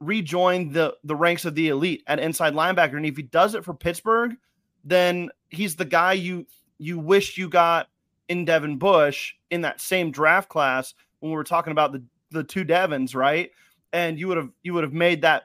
[0.00, 2.96] rejoin the the ranks of the elite at inside linebacker.
[2.96, 4.36] And if he does it for Pittsburgh,
[4.84, 6.46] then he's the guy you
[6.78, 7.88] you wish you got
[8.28, 12.44] in Devin Bush in that same draft class when we were talking about the the
[12.44, 13.50] two Devons, right?
[13.92, 15.44] And you would have you would have made that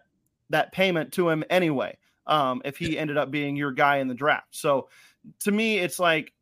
[0.49, 4.13] that payment to him anyway um, if he ended up being your guy in the
[4.13, 4.47] draft.
[4.51, 4.89] So
[5.39, 6.33] to me, it's like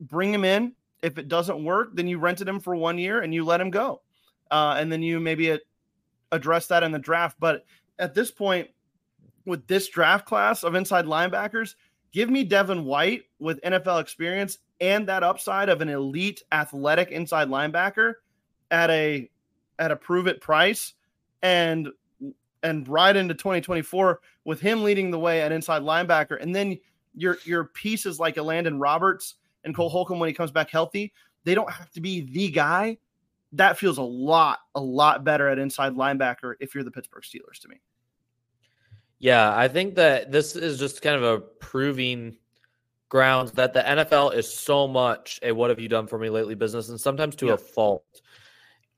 [0.00, 0.72] bring him in.
[1.02, 3.70] If it doesn't work, then you rented him for one year and you let him
[3.70, 4.00] go,
[4.50, 5.58] uh, and then you maybe
[6.32, 7.36] address that in the draft.
[7.40, 7.64] But
[7.98, 8.68] at this point,
[9.44, 11.74] with this draft class of inside linebackers,
[12.12, 17.48] give me Devin White with NFL experience and that upside of an elite athletic inside
[17.48, 18.14] linebacker
[18.70, 19.28] at a
[19.78, 20.94] at a prove it price
[21.42, 21.88] and
[22.62, 26.78] and right into 2024 with him leading the way at inside linebacker and then
[27.14, 31.12] your your pieces like Elandon Roberts and Cole Holcomb when he comes back healthy
[31.44, 32.98] they don't have to be the guy
[33.52, 37.58] that feels a lot, a lot better at inside linebacker if you're the Pittsburgh Steelers
[37.60, 37.80] to me.
[39.18, 42.36] Yeah, I think that this is just kind of a proving
[43.08, 46.54] grounds that the NFL is so much a what have you done for me lately
[46.54, 47.54] business and sometimes to yeah.
[47.54, 48.04] a fault.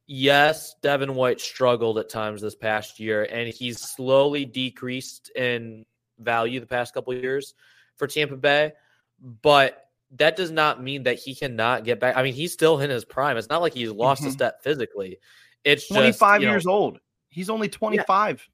[0.07, 5.87] Yes, Devin White struggled at times this past year and he's slowly decreased in
[6.19, 7.55] value the past couple years
[7.97, 8.73] for Tampa Bay,
[9.43, 12.17] but that does not mean that he cannot get back.
[12.17, 13.37] I mean, he's still in his prime.
[13.37, 14.31] It's not like he's lost mm-hmm.
[14.31, 15.19] a step physically.
[15.65, 16.99] It's 25 just, years know, old.
[17.29, 18.39] He's only 25.
[18.39, 18.45] Yeah.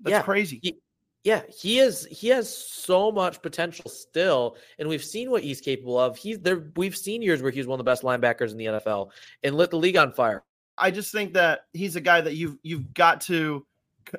[0.00, 0.22] That's yeah.
[0.22, 0.60] crazy.
[0.62, 0.78] He,
[1.24, 2.06] yeah, he is.
[2.06, 6.16] He has so much potential still, and we've seen what he's capable of.
[6.16, 6.70] He's there.
[6.76, 9.10] We've seen years where he's one of the best linebackers in the NFL
[9.42, 10.44] and lit the league on fire.
[10.76, 13.66] I just think that he's a guy that you've you've got to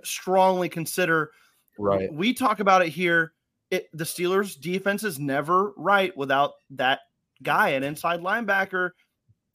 [0.04, 1.32] strongly consider.
[1.78, 2.14] Right.
[2.14, 3.32] We talk about it here
[3.72, 7.02] it, the Steelers defense is never right without that
[7.44, 8.92] guy, an inside linebacker.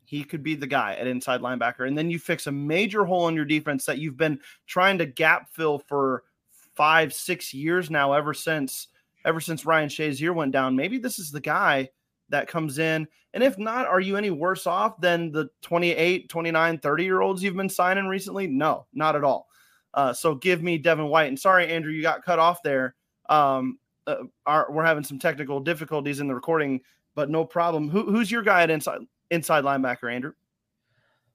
[0.05, 1.87] He could be the guy at inside linebacker.
[1.87, 5.07] And then you fix a major hole in your defense that you've been trying to
[5.07, 6.24] gap fill for
[6.74, 8.88] five, six years now, ever since
[9.24, 10.77] ever since Ryan Shazier went down.
[10.77, 11.88] Maybe this is the guy
[12.29, 13.09] that comes in.
[13.33, 17.42] And if not, are you any worse off than the 28, 29, 30 year olds
[17.42, 18.46] you've been signing recently?
[18.46, 19.48] No, not at all.
[19.92, 21.29] Uh, so give me Devin White.
[21.29, 22.94] And sorry, Andrew, you got cut off there.
[23.29, 26.81] Um, uh, are we're having some technical difficulties in the recording,
[27.14, 27.88] but no problem.
[27.88, 30.33] Who, who's your guy at inside inside linebacker, Andrew?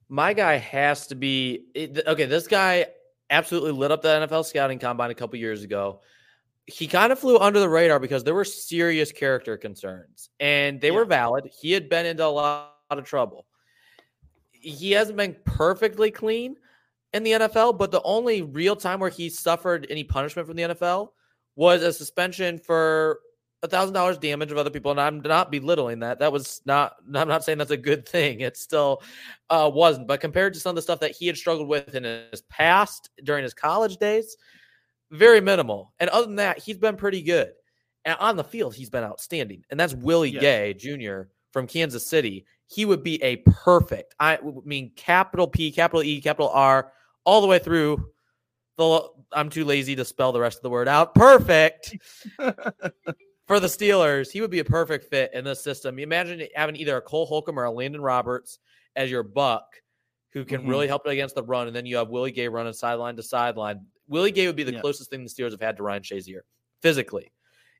[0.08, 2.26] My guy has to be okay.
[2.26, 2.88] This guy
[3.30, 6.02] absolutely lit up the NFL scouting combine a couple years ago.
[6.66, 10.90] He kind of flew under the radar because there were serious character concerns, and they
[10.90, 10.96] yeah.
[10.96, 11.50] were valid.
[11.60, 13.46] He had been into a lot of trouble.
[14.52, 16.58] He hasn't been perfectly clean
[17.14, 20.64] in the NFL, but the only real time where he suffered any punishment from the
[20.64, 21.10] NFL
[21.56, 23.20] was a suspension for
[23.62, 26.20] a thousand dollars damage of other people, and I'm not belittling that.
[26.20, 26.96] That was not.
[27.14, 28.42] I'm not saying that's a good thing.
[28.42, 29.02] It still
[29.50, 30.08] uh, wasn't.
[30.08, 33.10] But compared to some of the stuff that he had struggled with in his past
[33.24, 34.38] during his college days,
[35.12, 35.94] very minimal.
[36.00, 37.52] And other than that, he's been pretty good.
[38.06, 39.64] And on the field, he's been outstanding.
[39.70, 40.40] And that's Willie yeah.
[40.40, 41.24] Gay Jr.
[41.52, 42.46] from Kansas City.
[42.68, 44.16] He would be a perfect.
[44.20, 46.94] I mean, capital P, capital E, capital R,
[47.26, 48.10] all the way through
[48.80, 49.10] the.
[49.32, 51.14] I'm too lazy to spell the rest of the word out.
[51.14, 51.96] Perfect.
[53.48, 56.00] for the Steelers, he would be a perfect fit in this system.
[56.00, 58.60] You imagine having either a Cole Holcomb or a Landon Roberts
[58.96, 59.66] as your buck
[60.32, 60.70] who can mm-hmm.
[60.70, 63.24] really help it against the run, and then you have Willie Gay running sideline to
[63.24, 63.86] sideline.
[64.08, 64.82] Willie Gay would be the yeah.
[64.82, 66.42] closest thing the Steelers have had to Ryan Shazier
[66.82, 67.32] physically.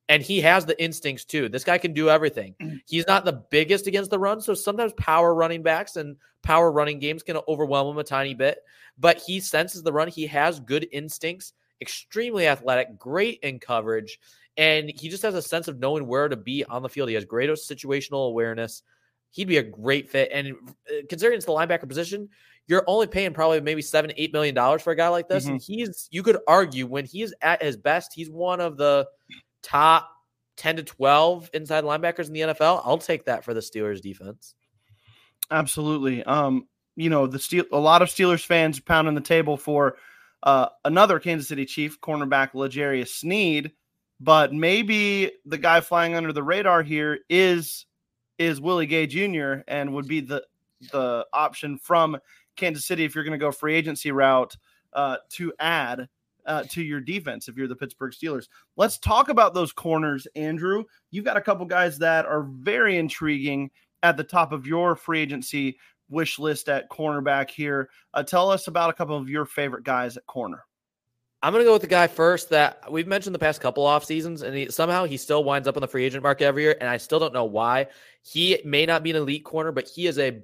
[0.10, 1.48] And he has the instincts too.
[1.48, 2.56] This guy can do everything.
[2.86, 7.00] He's not the biggest against the run, so sometimes power running backs and power running
[7.00, 8.60] games can overwhelm him a tiny bit.
[8.98, 10.08] But he senses the run.
[10.08, 14.20] He has good instincts, extremely athletic, great in coverage
[14.60, 17.08] and he just has a sense of knowing where to be on the field.
[17.08, 18.84] He has great situational awareness.
[19.32, 20.30] He'd be a great fit.
[20.34, 22.28] And uh, considering it's the linebacker position,
[22.68, 25.46] you're only paying probably maybe seven, eight million dollars for a guy like this.
[25.46, 25.54] Mm-hmm.
[25.54, 29.08] And he's, you could argue, when he's at his best, he's one of the
[29.62, 30.10] top
[30.58, 32.82] 10 to 12 inside linebackers in the NFL.
[32.84, 34.56] I'll take that for the Steelers defense.
[35.52, 36.24] Absolutely.
[36.24, 39.98] Um, you know, the steel a lot of Steelers fans pounding the table for
[40.44, 43.72] uh, another Kansas City Chief cornerback, L'Jarius Sneed
[44.20, 47.86] but maybe the guy flying under the radar here is
[48.38, 49.62] is Willie Gay Jr.
[49.68, 50.44] and would be the
[50.92, 52.18] the option from
[52.56, 54.56] Kansas City if you're going to go free agency route
[54.94, 56.08] uh, to add
[56.50, 58.48] uh, to your defense if you're the Pittsburgh Steelers.
[58.76, 60.84] Let's talk about those corners, Andrew.
[61.12, 63.70] You've got a couple guys that are very intriguing
[64.04, 65.78] at the top of your free agency
[66.10, 67.90] wish list at cornerback here.
[68.14, 70.66] Uh, tell us about a couple of your favorite guys at corner.
[71.42, 74.04] I'm going to go with the guy first that we've mentioned the past couple off
[74.04, 76.76] seasons, and he, somehow he still winds up on the free agent market every year,
[76.82, 77.88] and I still don't know why.
[78.24, 80.42] He may not be an elite corner, but he is a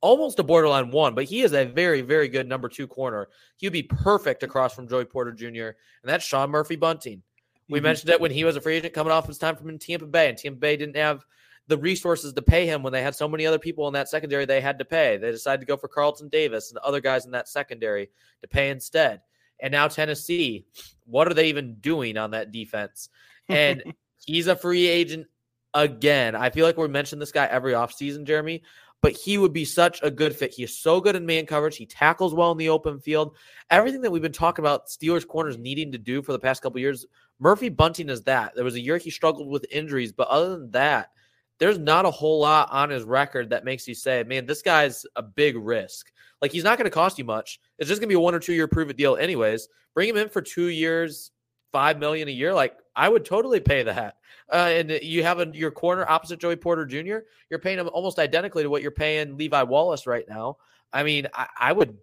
[0.00, 3.28] almost a borderline one, but he is a very, very good number two corner.
[3.56, 7.22] He would be perfect across from Joey Porter Jr., and that's Sean Murphy Bunting.
[7.68, 7.84] We mm-hmm.
[7.84, 10.28] mentioned it when he was a free agent coming off his time from Tampa Bay,
[10.28, 11.24] and Tampa Bay didn't have
[11.68, 14.44] the resources to pay him when they had so many other people in that secondary
[14.44, 15.16] they had to pay.
[15.16, 18.08] They decided to go for Carlton Davis and other guys in that secondary
[18.42, 19.20] to pay instead.
[19.60, 20.66] And now Tennessee,
[21.06, 23.08] what are they even doing on that defense?
[23.48, 23.82] And
[24.26, 25.26] he's a free agent
[25.74, 26.34] again.
[26.36, 28.62] I feel like we mention this guy every offseason, Jeremy,
[29.02, 30.52] but he would be such a good fit.
[30.52, 31.76] He is so good in man coverage.
[31.76, 33.36] He tackles well in the open field.
[33.70, 36.80] Everything that we've been talking about Steelers corners needing to do for the past couple
[36.80, 37.06] years,
[37.38, 38.54] Murphy Bunting is that.
[38.54, 41.10] There was a year he struggled with injuries, but other than that,
[41.58, 45.06] there's not a whole lot on his record that makes you say, man, this guy's
[45.16, 46.10] a big risk.
[46.42, 47.60] Like he's not going to cost you much.
[47.78, 49.68] It's just going to be a one or two year prove it deal, anyways.
[49.94, 51.30] Bring him in for two years,
[51.76, 52.54] five million a year.
[52.54, 54.16] Like I would totally pay that.
[54.50, 57.18] Uh, and you have a, your corner opposite Joey Porter Jr.
[57.50, 60.56] You're paying him almost identically to what you're paying Levi Wallace right now.
[60.90, 61.98] I mean, I, I would.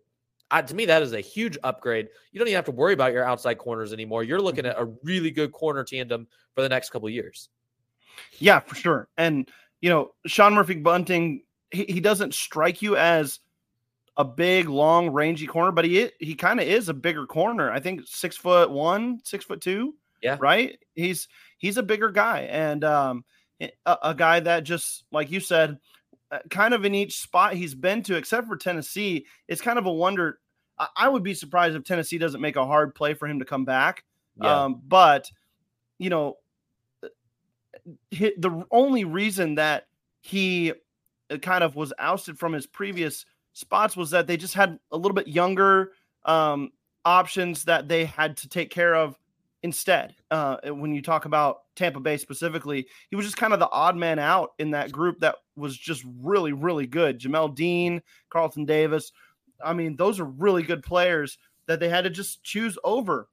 [0.52, 2.10] I, to me, that is a huge upgrade.
[2.32, 4.24] You don't even have to worry about your outside corners anymore.
[4.24, 4.80] You're looking mm-hmm.
[4.80, 7.50] at a really good corner tandem for the next couple years.
[8.38, 9.08] Yeah, for sure.
[9.18, 9.50] And
[9.82, 13.40] you know, Sean Murphy Bunting, he, he doesn't strike you as
[14.16, 17.72] a big, long, rangy corner, but he he kind of is a bigger corner.
[17.72, 19.96] I think six foot one, six foot two.
[20.22, 20.78] Yeah, right.
[20.94, 23.26] He's he's a bigger guy and um,
[23.62, 25.80] a, a guy that just like you said,
[26.32, 29.86] uh, kind of in each spot he's been to, except for Tennessee, it's kind of
[29.86, 30.40] a wonder.
[30.78, 33.46] I, I would be surprised if Tennessee doesn't make a hard play for him to
[33.46, 34.04] come back.
[34.42, 34.64] Yeah.
[34.64, 35.30] Um, but
[35.98, 36.38] you know,
[37.04, 37.08] uh,
[38.12, 39.88] the only reason that
[40.22, 40.74] he
[41.30, 44.98] uh, kind of was ousted from his previous spots was that they just had a
[44.98, 45.92] little bit younger
[46.26, 46.72] um,
[47.06, 49.18] options that they had to take care of
[49.62, 50.16] instead.
[50.30, 53.96] Uh, when you talk about Tampa Bay specifically, he was just kind of the odd
[53.96, 57.20] man out in that group that was just really, really good.
[57.20, 59.12] Jamel Dean, Carlton Davis.
[59.64, 63.30] I mean, those are really good players that they had to just choose over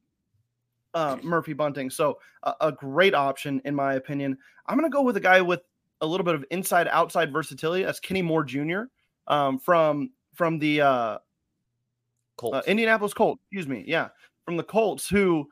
[0.94, 1.90] uh, Murphy Bunting.
[1.90, 2.18] So
[2.60, 4.36] a, great option, in my opinion.
[4.66, 5.62] I'm going to go with a guy with
[6.00, 7.84] a little bit of inside outside versatility.
[7.84, 8.84] That's Kenny Moore Jr
[9.30, 10.10] um, from
[10.40, 11.18] from the uh,
[12.38, 12.56] Colts.
[12.56, 13.42] Uh, Indianapolis Colts.
[13.52, 13.84] Excuse me.
[13.86, 14.08] Yeah,
[14.46, 15.06] from the Colts.
[15.06, 15.46] Who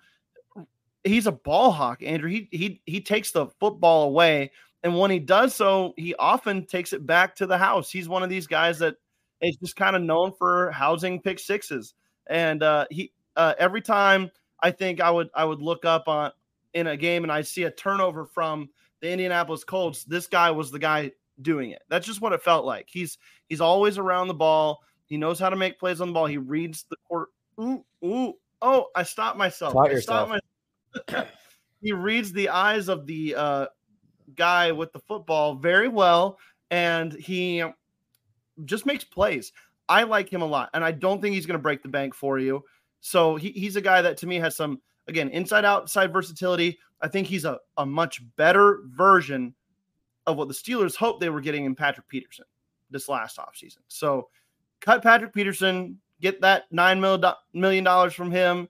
[1.05, 2.30] he's a ball hawk, Andrew.
[2.30, 4.51] He he he takes the football away,
[4.82, 7.91] and when he does so, he often takes it back to the house.
[7.91, 8.97] He's one of these guys that
[9.43, 11.93] is just kind of known for housing pick sixes,
[12.28, 14.30] and uh, he uh, every time
[14.62, 16.32] I think I would I would look up on
[16.72, 18.70] in a game and I see a turnover from
[19.03, 20.05] the Indianapolis Colts.
[20.05, 21.12] This guy was the guy
[21.43, 21.82] doing it.
[21.89, 22.86] That's just what it felt like.
[22.89, 23.18] He's
[23.49, 24.80] he's always around the ball.
[25.07, 26.26] He knows how to make plays on the ball.
[26.26, 27.28] He reads the court.
[27.61, 28.34] Ooh, ooh.
[28.61, 29.74] Oh, I stopped myself.
[29.91, 30.32] Yourself.
[31.09, 31.26] I,
[31.80, 33.66] he reads the eyes of the uh,
[34.34, 36.39] guy with the football very well,
[36.70, 37.64] and he
[38.64, 39.53] just makes plays.
[39.89, 42.14] I like him a lot, and I don't think he's going to break the bank
[42.14, 42.62] for you.
[43.01, 46.78] So he, he's a guy that to me has some again inside outside versatility.
[47.01, 49.55] I think he's a, a much better version
[50.29, 52.45] of what the Steelers hoped they were getting in Patrick Peterson
[52.91, 53.79] this last offseason.
[53.89, 54.29] So
[54.81, 58.68] cut Patrick Peterson, get that nine million dollars from him,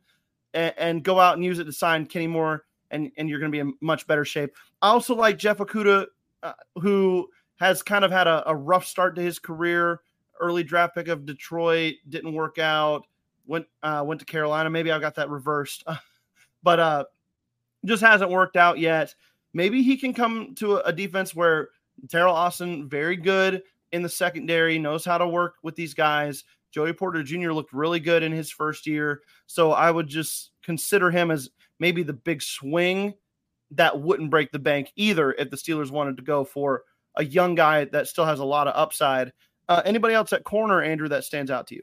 [0.54, 3.50] and, and, go out and use it to sign Kenny Moore, and, and you're going
[3.50, 4.54] to be in much better shape.
[4.80, 6.06] I also like Jeff Okudah,
[6.44, 7.28] uh, who
[7.58, 10.00] has kind of had a, a, rough start to his career.
[10.40, 13.04] Early draft pick of Detroit didn't work out.
[13.46, 14.70] Went uh, went to Carolina.
[14.70, 15.82] Maybe I got that reversed,
[16.62, 17.04] but uh,
[17.84, 19.14] just hasn't worked out yet.
[19.54, 21.68] Maybe he can come to a, defense where
[22.06, 26.44] Teryl Austin very good in the secondary, knows how to work with these guys.
[26.70, 27.52] Joey Porter Jr.
[27.52, 29.22] looked really good in his first year.
[29.46, 31.48] So I would just consider him as
[31.80, 33.14] maybe the big swing
[33.70, 36.82] that wouldn't break the bank either if the Steelers wanted to go for
[37.16, 39.32] a young guy that still has a lot of upside.
[39.68, 41.82] Uh, anybody else at corner, Andrew, that stands out to you?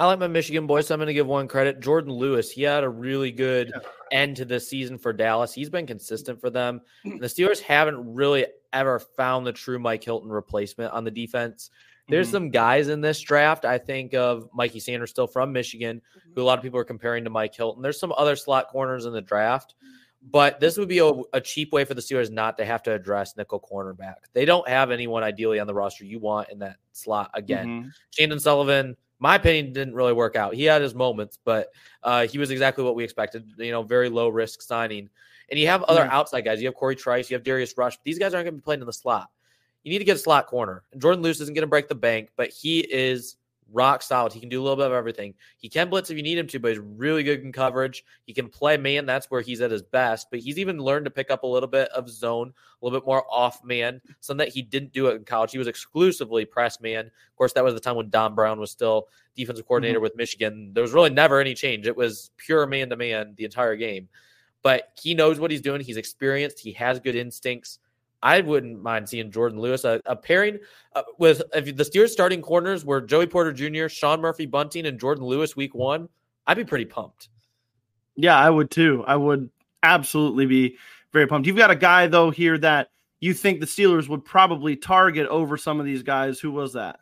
[0.00, 0.86] I like my Michigan boys.
[0.86, 1.80] So I'm going to give one credit.
[1.80, 3.70] Jourdan Lewis, he had a really good
[4.10, 5.52] end to the season for Dallas.
[5.52, 6.80] He's been consistent for them.
[7.04, 11.68] And the Steelers haven't really ever found the true Mike Hilton replacement on the defense.
[12.08, 12.34] There's mm-hmm.
[12.34, 13.66] some guys in this draft.
[13.66, 16.00] I think of Mike Sainristil, still from Michigan,
[16.34, 17.82] who a lot of people are comparing to Mike Hilton.
[17.82, 19.74] There's some other slot corners in the draft,
[20.22, 22.92] but this would be a, a cheap way for the Steelers not to have to
[22.94, 24.14] address nickel cornerback.
[24.32, 27.66] They don't have anyone ideally on the roster you want in that slot again.
[27.68, 27.88] Mm-hmm.
[28.12, 30.54] Chandon Sullivan, my opinion didn't really work out.
[30.54, 31.68] He had his moments, but
[32.02, 33.52] uh, he was exactly what we expected.
[33.58, 35.08] You know, very low risk signing.
[35.50, 36.16] And you have other yeah.
[36.16, 36.60] outside guys.
[36.60, 37.98] You have Corey Trice, you have Darius Rush.
[38.02, 39.28] These guys aren't going to be playing in the slot.
[39.84, 40.84] You need to get a slot corner.
[40.92, 43.36] And Jourdan Lewis isn't going to break the bank, but he is
[43.72, 44.32] rock solid.
[44.32, 45.34] He can do a little bit of everything.
[45.58, 48.04] He can blitz if you need him to, but he's really good in coverage.
[48.26, 49.06] He can play man.
[49.06, 50.28] That's where he's at his best.
[50.30, 53.06] But he's even learned to pick up a little bit of zone, a little bit
[53.06, 55.52] more off man, something that he didn't do it in college.
[55.52, 57.06] He was exclusively press man.
[57.06, 60.02] Of course, that was the time when Don Brown was still defensive coordinator mm-hmm.
[60.02, 60.72] with Michigan.
[60.72, 61.86] There was really never any change.
[61.86, 64.08] It was pure man to man the entire game.
[64.62, 65.80] But he knows what he's doing.
[65.80, 66.58] He's experienced.
[66.58, 67.78] He has good instincts.
[68.22, 70.58] I wouldn't mind seeing Jourdan Lewis a, a pairing
[70.94, 75.00] uh, with if the Steelers starting corners were Joey Porter Jr., Sean Murphy Bunting, and
[75.00, 76.08] Jourdan Lewis week one.
[76.46, 77.28] I'd be pretty pumped.
[78.16, 79.04] Yeah, I would too.
[79.06, 79.50] I would
[79.82, 80.76] absolutely be
[81.12, 81.46] very pumped.
[81.46, 82.88] You've got a guy though here that
[83.20, 86.40] you think the Steelers would probably target over some of these guys.
[86.40, 87.00] Who was that?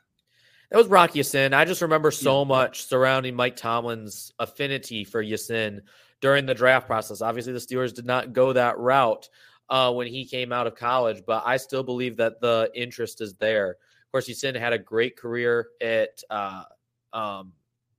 [0.70, 1.54] That was Rock Ya-Sin.
[1.54, 5.80] I just remember so much surrounding Mike Tomlin's affinity for Ya-Sin
[6.20, 7.22] during the draft process.
[7.22, 9.28] Obviously, the Steelers did not go that route
[9.70, 13.34] uh, when he came out of college, but I still believe that the interest is
[13.34, 13.70] there.
[13.70, 16.64] Of course, Ya-Sin had a great career at uh,
[17.12, 17.52] um,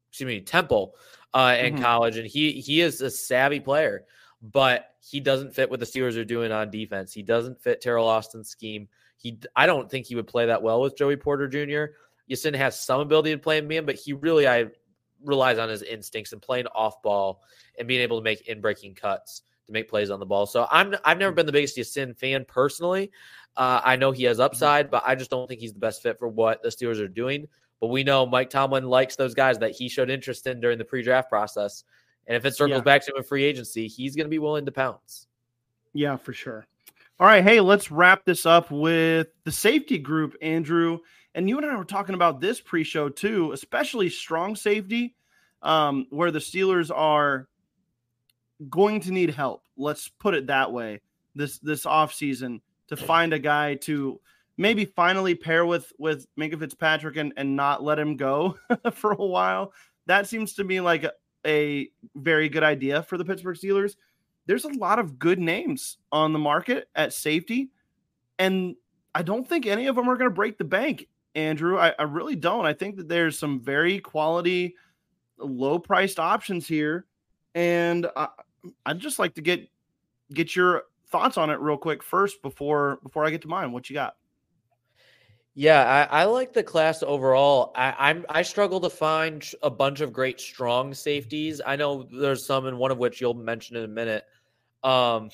[0.10, 0.96] excuse me Temple
[1.34, 1.84] uh, in mm-hmm.
[1.84, 4.06] college, and he he is a savvy player,
[4.42, 7.14] but he doesn't fit what the Steelers are doing on defense.
[7.14, 8.88] He doesn't fit Teryl Austin's scheme.
[9.18, 11.94] He I don't think he would play that well with Joey Porter Jr.
[12.28, 14.68] Ya-Sin has some ability to play in man, but he really I
[15.24, 17.44] relies on his instincts and playing off ball
[17.78, 20.46] and being able to make in breaking cuts to make plays on the ball.
[20.46, 23.12] So I'm I've never been the biggest Ya-Sin fan personally.
[23.56, 24.46] Uh, I know he has mm-hmm.
[24.46, 27.08] upside, but I just don't think he's the best fit for what the Steelers are
[27.08, 27.48] doing.
[27.80, 30.86] But we know Mike Tomlin likes those guys that he showed interest in during the
[30.86, 31.84] pre-draft process.
[32.28, 32.84] And if it circles yeah.
[32.84, 35.28] back to him in free agency, he's going to be willing to pounce.
[35.94, 36.68] Yeah, for sure.
[37.20, 41.00] All right, hey, let's wrap this up with the safety group, Andrew.
[41.36, 45.16] And you and I were talking about this pre-show too, especially strong safety,
[45.62, 47.48] um, where the Steelers are
[48.68, 49.64] going to need help.
[49.78, 51.02] Let's put it that way.
[51.36, 54.20] This this off season to find a guy to
[54.58, 58.58] maybe finally pair with with Minkah Fitzpatrick and and not let him go
[58.94, 59.74] for a while.
[60.08, 61.14] That seems to be like a,
[61.46, 63.96] a very good idea for the Pittsburgh Steelers.
[64.48, 67.70] There's a lot of good names on the market at safety,
[68.40, 68.76] and
[69.14, 71.08] I don't think any of them are going to break the bank.
[71.36, 72.66] Andrew, I, I really don't.
[72.66, 74.76] I think that there's some very quality,
[75.38, 77.06] low priced options here,
[77.54, 78.30] and I,
[78.86, 79.68] I'd just like to get
[80.34, 83.72] get your thoughts on it real quick first before before I get to mine.
[83.72, 84.16] What you got?
[85.56, 87.74] Yeah, I, I like the class overall.
[87.76, 91.60] I, I'm I struggle to find a bunch of great strong safeties.
[91.66, 94.24] I know there's some, and one of which you'll mention in a minute.
[94.84, 95.32] Um,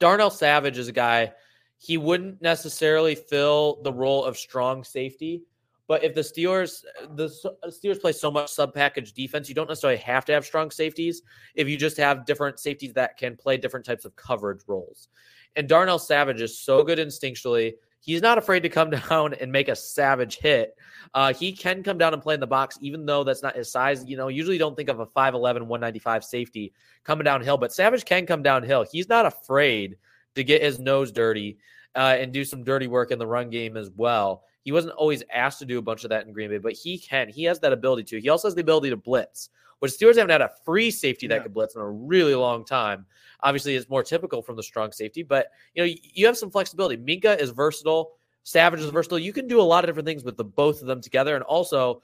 [0.00, 1.32] Darnell Savage is a guy.
[1.76, 5.42] He wouldn't necessarily fill the role of strong safety,
[5.90, 6.84] but if the Steelers,
[7.16, 7.26] the
[7.66, 11.22] Steelers play so much sub package defense, you don't necessarily have to have strong safeties.
[11.56, 15.08] If you just have different safeties that can play different types of coverage roles,
[15.56, 19.66] and Darnell Savage is so good instinctually, he's not afraid to come down and make
[19.66, 20.76] a savage hit.
[21.12, 23.72] Uh, he can come down and play in the box, even though that's not his
[23.72, 24.04] size.
[24.06, 26.72] You know, usually don't think of a 5'11, 195 safety
[27.02, 28.86] coming downhill, but Savage can come downhill.
[28.92, 29.96] He's not afraid
[30.36, 31.58] to get his nose dirty
[31.96, 34.44] uh, and do some dirty work in the run game as well.
[34.62, 36.98] He wasn't always asked to do a bunch of that in Green Bay, but he
[36.98, 37.28] can.
[37.28, 38.20] He has that ability to.
[38.20, 41.36] He also has the ability to blitz, which Steelers haven't had a free safety that
[41.36, 41.42] yeah.
[41.42, 43.06] could blitz in a really long time.
[43.42, 46.96] Obviously, it's more typical from the strong safety, but you know you have some flexibility.
[46.96, 48.12] Minkah is versatile.
[48.42, 49.18] Savage is versatile.
[49.18, 51.44] You can do a lot of different things with the both of them together, and
[51.44, 52.02] also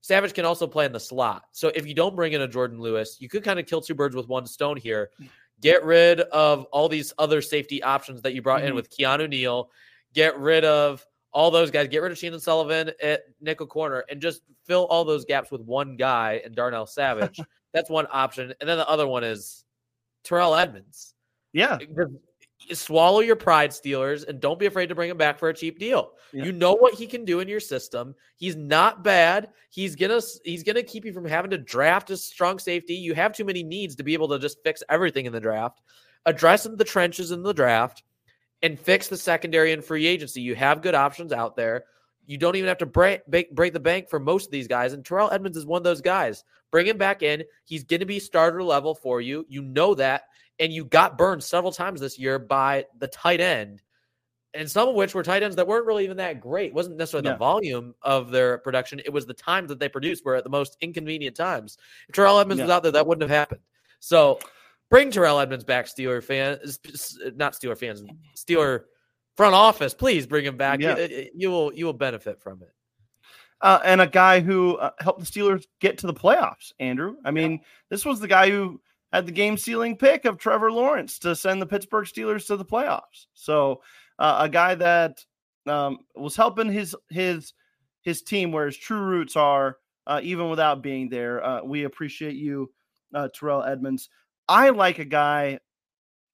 [0.00, 1.44] Savage can also play in the slot.
[1.52, 3.94] So if you don't bring in a Jourdan Lewis, you could kind of kill two
[3.94, 5.10] birds with one stone here.
[5.60, 8.68] Get rid of all these other safety options that you brought mm-hmm.
[8.68, 9.70] in with Keanu Neal.
[10.14, 11.88] Get rid of all those guys.
[11.88, 15.60] Get rid of Chandon Sullivan at nickel corner and just fill all those gaps with
[15.60, 17.40] one guy and Darnell Savage.
[17.72, 18.54] That's one option.
[18.60, 19.64] And then the other one is
[20.24, 21.14] Terrell Edmunds.
[21.52, 21.78] Yeah
[22.72, 25.78] swallow your pride, Steelers, and don't be afraid to bring him back for a cheap
[25.78, 26.12] deal.
[26.32, 26.44] Yeah.
[26.44, 28.14] You know what he can do in your system.
[28.36, 29.50] He's not bad.
[29.70, 32.94] He's gonna he's gonna keep you from having to draft a strong safety.
[32.94, 35.80] You have too many needs to be able to just fix everything in the draft.
[36.26, 38.02] Address the trenches in the draft
[38.62, 40.40] and fix the secondary and free agency.
[40.40, 41.84] You have good options out there.
[42.26, 44.92] You don't even have to break, break, break the bank for most of these guys.
[44.92, 46.44] And Terrell Edmunds is one of those guys.
[46.70, 47.44] Bring him back in.
[47.64, 49.46] He's going to be starter level for you.
[49.48, 50.24] You know that
[50.58, 53.82] and you got burned several times this year by the tight end,
[54.54, 56.68] and some of which were tight ends that weren't really even that great.
[56.68, 57.34] It wasn't necessarily yeah.
[57.34, 60.50] the volume of their production; it was the times that they produced were at the
[60.50, 61.78] most inconvenient times.
[62.08, 62.64] If Terrell Edmunds yeah.
[62.64, 63.60] was out there, that wouldn't have happened.
[64.00, 64.38] So,
[64.90, 66.78] bring Terrell Edmunds back, Steeler fans,
[67.36, 68.02] not Steeler fans,
[68.36, 68.84] Steeler
[69.36, 69.94] front office.
[69.94, 70.80] Please bring him back.
[70.80, 70.98] Yeah.
[70.98, 72.72] You, you will you will benefit from it.
[73.60, 76.72] Uh, and a guy who uh, helped the Steelers get to the playoffs.
[76.78, 77.58] Andrew, I mean, yeah.
[77.88, 78.80] this was the guy who
[79.12, 82.64] had the game sealing pick of Trevor Lawrence to send the Pittsburgh Steelers to the
[82.64, 83.26] playoffs.
[83.34, 83.82] So
[84.18, 85.24] uh, a guy that
[85.66, 87.52] um, was helping his his
[88.02, 91.44] his team where his true roots are, uh, even without being there.
[91.44, 92.72] Uh, we appreciate you,
[93.14, 94.08] uh, Terrell Edmunds.
[94.48, 95.58] I like a guy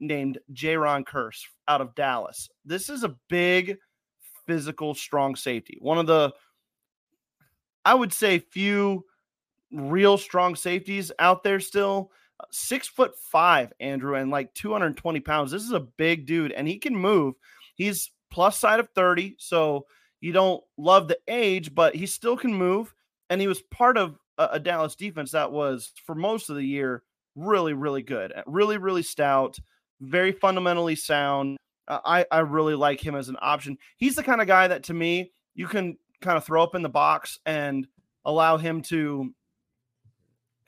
[0.01, 2.49] named Jayron Kearse out of Dallas.
[2.65, 3.79] This is a big,
[4.47, 5.79] physical, strong safety.
[5.81, 6.33] One of the,
[7.85, 9.05] I would say, few
[9.73, 15.51] real strong safeties out there still uh, six foot five, Andrew, and like 220 pounds.
[15.51, 17.35] This is a big dude, and he can move.
[17.75, 19.87] He's plus side of 30, so
[20.21, 22.95] you don't love the age, but he still can move.
[23.31, 26.65] And he was part of a, a Dallas defense that was for most of the
[26.65, 27.03] year
[27.37, 29.59] really, really good, really, really stout,
[30.01, 31.57] very fundamentally sound.
[31.87, 33.79] Uh, I I really like him as an option.
[33.97, 36.83] He's the kind of guy that to me you can kind of throw up in
[36.83, 37.87] the box and
[38.25, 39.33] allow him to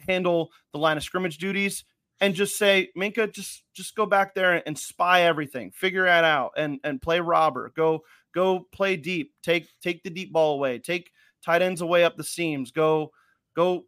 [0.06, 1.84] handle the line of scrimmage duties
[2.20, 6.52] and just say, Minkah, just just go back there and spy everything, figure it out,
[6.56, 7.72] and and play robber.
[7.76, 8.04] Go
[8.34, 9.32] go play deep.
[9.42, 10.78] Take take the deep ball away.
[10.78, 11.10] Take
[11.44, 12.70] tight ends away up the seams.
[12.70, 13.12] Go
[13.54, 13.84] go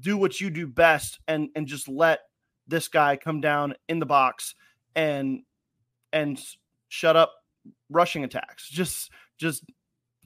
[0.00, 2.20] do what you do best, and and just let
[2.66, 4.54] this guy come down in the box
[4.94, 5.42] and
[6.12, 6.40] and
[6.88, 7.32] shut up
[7.90, 8.68] rushing attacks.
[8.68, 9.64] Just just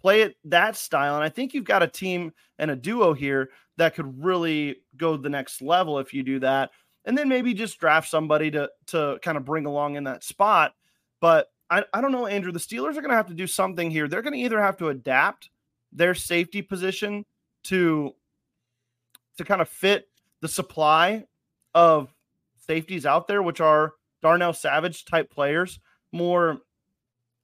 [0.00, 1.14] play it that style.
[1.14, 5.16] And I think you've got a team and a duo here that could really go
[5.16, 6.70] the next level if you do that.
[7.04, 10.74] And then maybe just draft somebody to to kind of bring along in that spot.
[11.20, 12.52] But I, I don't know, Andrew.
[12.52, 14.06] The Steelers are going to have to do something here.
[14.08, 15.50] They're going to either have to adapt
[15.92, 17.24] their safety position
[17.64, 18.14] to
[19.38, 20.08] to kind of fit
[20.40, 21.24] the supply
[21.74, 22.12] of
[22.66, 25.80] safeties out there, which are Darnell Savage type players,
[26.12, 26.58] more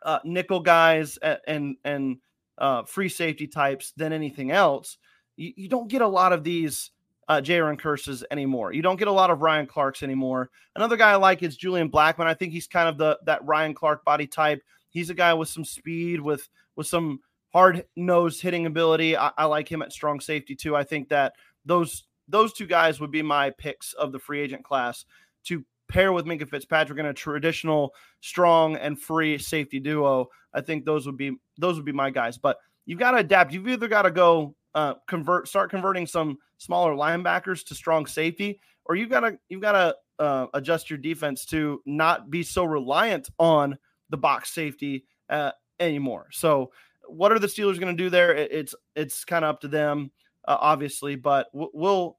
[0.02, 2.18] uh, nickel guys and and,
[2.58, 4.98] uh, free safety types than anything else.
[5.36, 6.90] You, you don't get a lot of these
[7.28, 8.72] uh, Jayron Kearses anymore.
[8.72, 10.50] You don't get a lot of Ryan Clarks anymore.
[10.74, 12.26] Another guy I like is Julian Blackmon.
[12.26, 14.62] I think he's kind of the that Ryan Clark body type.
[14.90, 17.20] He's a guy with some speed, with with some
[17.52, 19.16] hard nosed hitting ability.
[19.16, 20.76] I, I, like him at strong safety too.
[20.76, 21.34] I think that
[21.68, 25.04] those those two guys would be my picks of the free agent class
[25.44, 30.28] to pair with Minkah Fitzpatrick in a traditional strong and free safety duo.
[30.52, 32.36] I think those would be those would be my guys.
[32.38, 33.52] But you've got to adapt.
[33.52, 38.60] You've either got to go uh, convert, start converting some smaller linebackers to strong safety,
[38.84, 42.64] or you've got to you've got to uh, adjust your defense to not be so
[42.64, 43.78] reliant on
[44.10, 46.28] the box safety uh, anymore.
[46.32, 46.72] So,
[47.06, 48.34] what are the Steelers going to do there?
[48.34, 50.10] It, it's it's kind of up to them,
[50.48, 52.18] uh, obviously, but we'll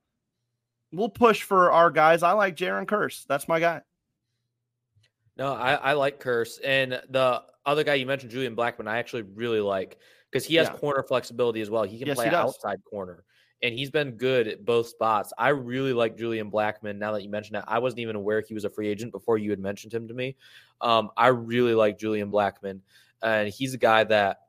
[0.93, 2.21] we'll push for our guys.
[2.21, 3.25] I like Jayron Kearse.
[3.27, 3.81] That's my guy.
[5.35, 6.59] No, I, I like Kearse.
[6.63, 9.97] And the other guy you mentioned, Julian Blackmon, I actually really like
[10.31, 10.75] because he has yeah.
[10.75, 11.83] corner flexibility as well.
[11.83, 13.23] He can yes, play he outside corner.
[13.61, 15.33] And he's been good at both spots.
[15.37, 16.97] I really like Julian Blackmon.
[16.97, 19.37] Now that you mentioned that, I wasn't even aware he was a free agent before
[19.37, 20.37] you had mentioned him to me.
[20.81, 22.79] Um, I really like Julian Blackmon,
[23.21, 24.41] and he's a guy that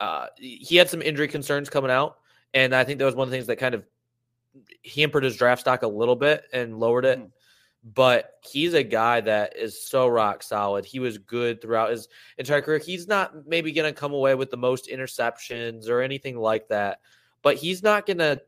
[0.00, 2.18] uh, he had some injury concerns coming out,
[2.54, 3.84] and I think that was one of the things that kind of
[4.84, 7.18] hampered his draft stock a little bit and lowered it.
[7.18, 7.30] Mm.
[7.94, 10.84] But he's a guy that is so rock solid.
[10.84, 12.78] He was good throughout his entire career.
[12.78, 17.00] He's not maybe going to come away with the most interceptions or anything like that,
[17.40, 18.42] but he's not going to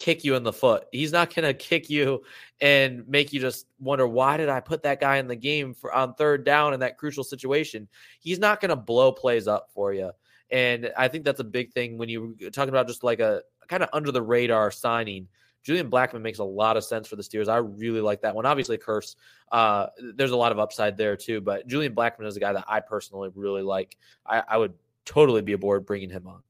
[0.00, 0.86] kick you in the foot.
[0.90, 2.22] He's not going to kick you
[2.60, 5.94] and make you just wonder why did I put that guy in the game for
[5.94, 7.86] on third down in that crucial situation.
[8.18, 10.10] He's not going to blow plays up for you.
[10.50, 13.82] And I think that's a big thing when you're talking about just like a kind
[13.82, 15.28] of under the radar signing.
[15.62, 17.48] Julian Blackmon makes a lot of sense for the Steelers.
[17.48, 18.46] I really like that one.
[18.46, 19.14] Obviously, Kearse,
[19.52, 21.40] uh, there's a lot of upside there too.
[21.40, 23.96] But Julian Blackmon is a guy that I personally really like.
[24.26, 24.72] I, I would
[25.04, 26.42] totally be aboard bringing him on.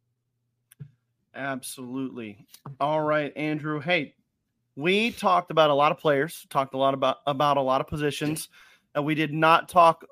[1.34, 2.46] Absolutely.
[2.80, 3.80] All right, Andrew.
[3.80, 4.14] Hey,
[4.76, 7.86] we talked about a lot of players, talked a lot about about a lot of
[7.86, 8.48] positions,
[8.94, 10.04] and we did not talk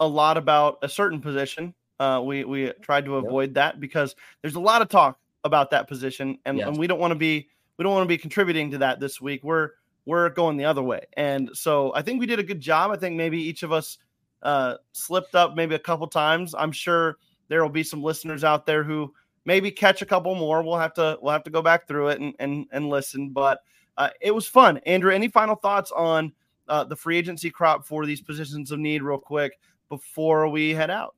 [0.00, 1.74] a lot about a certain position.
[2.00, 3.54] Uh, we we tried to avoid yep.
[3.54, 6.68] that because there's a lot of talk about that position, and, yes.
[6.68, 9.20] and we don't want to be we don't want to be contributing to that this
[9.20, 9.42] week.
[9.42, 9.70] We're
[10.04, 12.90] we're going the other way, and so I think we did a good job.
[12.90, 13.98] I think maybe each of us
[14.42, 16.54] uh, slipped up maybe a couple times.
[16.56, 17.18] I'm sure
[17.48, 19.12] there will be some listeners out there who
[19.44, 20.62] maybe catch a couple more.
[20.62, 23.30] We'll have to we'll have to go back through it and and, and listen.
[23.30, 23.60] But
[23.96, 24.78] uh, it was fun.
[24.86, 26.32] Andrew, any final thoughts on
[26.68, 30.90] uh, the free agency crop for these positions of need, real quick, before we head
[30.90, 31.16] out?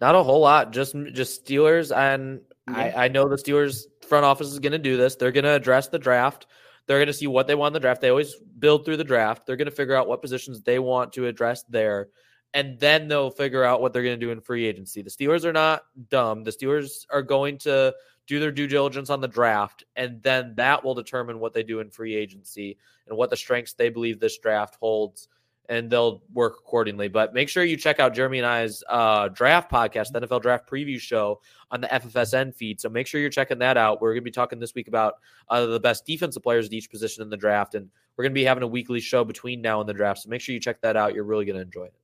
[0.00, 0.72] Not a whole lot.
[0.72, 2.76] Just just Steelers, and yeah.
[2.76, 5.16] I, I know the Steelers front office is going to do this.
[5.16, 6.46] They're going to address the draft.
[6.86, 8.00] They're going to see what they want in the draft.
[8.00, 9.46] They always build through the draft.
[9.46, 12.08] They're going to figure out what positions they want to address there
[12.54, 15.02] and then they'll figure out what they're going to do in free agency.
[15.02, 16.44] The Steelers are not dumb.
[16.44, 17.94] The Steelers are going to
[18.26, 21.80] do their due diligence on the draft, and then that will determine what they do
[21.80, 22.78] in free agency
[23.08, 25.28] and what the strengths they believe this draft holds,
[25.70, 27.06] and they'll work accordingly.
[27.06, 30.68] But make sure you check out Jeremy and I's uh, draft podcast, the NFL Draft
[30.68, 31.40] Preview Show
[31.70, 32.80] on the FFSN feed.
[32.80, 34.02] So make sure you're checking that out.
[34.02, 35.14] We're going to be talking this week about
[35.48, 38.38] uh, the best defensive players at each position in the draft, and we're going to
[38.38, 40.20] be having a weekly show between now and the draft.
[40.20, 41.14] So make sure you check that out.
[41.14, 41.94] You're really going to enjoy it.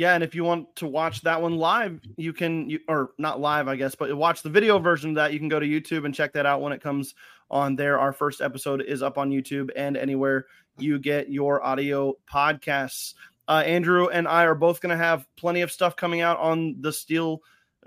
[0.00, 3.38] Yeah, and if you want to watch that one live, you can, you, or not
[3.38, 5.34] live, I guess, but watch the video version of that.
[5.34, 7.14] You can go to YouTube and check that out when it comes
[7.50, 7.98] on there.
[7.98, 10.46] Our first episode is up on YouTube and anywhere
[10.78, 13.12] you get your audio podcasts.
[13.46, 16.76] Uh, Andrew and I are both going to have plenty of stuff coming out on
[16.80, 17.42] the Steel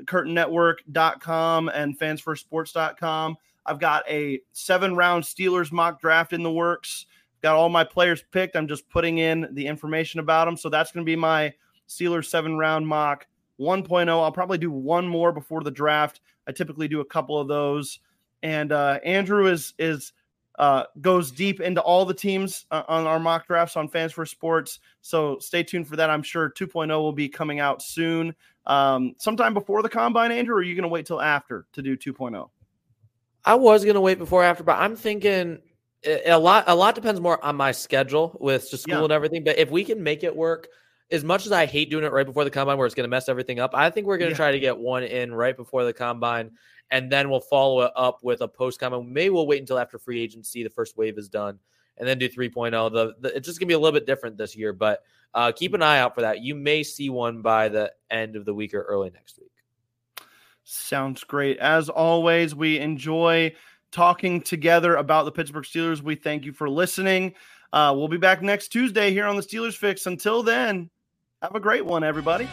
[0.05, 3.37] Curtain Network.com and fansfirstsports.com.
[3.65, 7.07] I've got a seven round Steelers mock draft in the works.
[7.41, 8.55] Got all my players picked.
[8.55, 10.57] I'm just putting in the information about them.
[10.57, 11.51] So that's going to be my
[11.93, 13.27] Steelers seven round mock
[13.59, 14.09] 1.0.
[14.09, 16.21] I'll probably do one more before the draft.
[16.47, 17.99] I typically do a couple of those.
[18.41, 20.11] And uh, Andrew is is
[20.59, 24.25] uh, goes deep into all the teams uh, on our mock drafts on Fans for
[24.25, 24.79] Sports.
[25.01, 26.09] So stay tuned for that.
[26.09, 28.35] I'm sure 2.0 will be coming out soon,
[28.67, 30.31] um, sometime before the combine.
[30.31, 32.49] Andrew, or are you going to wait till after to do 2.0?
[33.45, 35.59] I was going to wait before after, but I'm thinking
[36.05, 36.65] a lot.
[36.67, 39.03] A lot depends more on my schedule with just school yeah.
[39.03, 39.43] and everything.
[39.43, 40.67] But if we can make it work
[41.11, 43.09] as much as I hate doing it right before the combine where it's going to
[43.09, 44.37] mess everything up, I think we're going to yeah.
[44.37, 46.51] try to get one in right before the combine
[46.93, 49.11] and then we'll follow it up with a post combine.
[49.11, 51.57] Maybe we'll wait until after free agency, the first wave is done,
[51.97, 52.71] and then do 3.0.
[52.93, 55.01] The, the it's just going to be a little bit different this year, but
[55.33, 56.41] uh, keep an eye out for that.
[56.41, 59.49] You may see one by the end of the week or early next week.
[60.63, 61.57] Sounds great.
[61.57, 63.53] As always, we enjoy
[63.91, 66.01] talking together about the Pittsburgh Steelers.
[66.01, 67.33] We thank you for listening.
[67.73, 70.05] Uh, we'll be back next Tuesday here on the Steelers Fix.
[70.05, 70.91] Until then,
[71.41, 72.47] have a great one, everybody.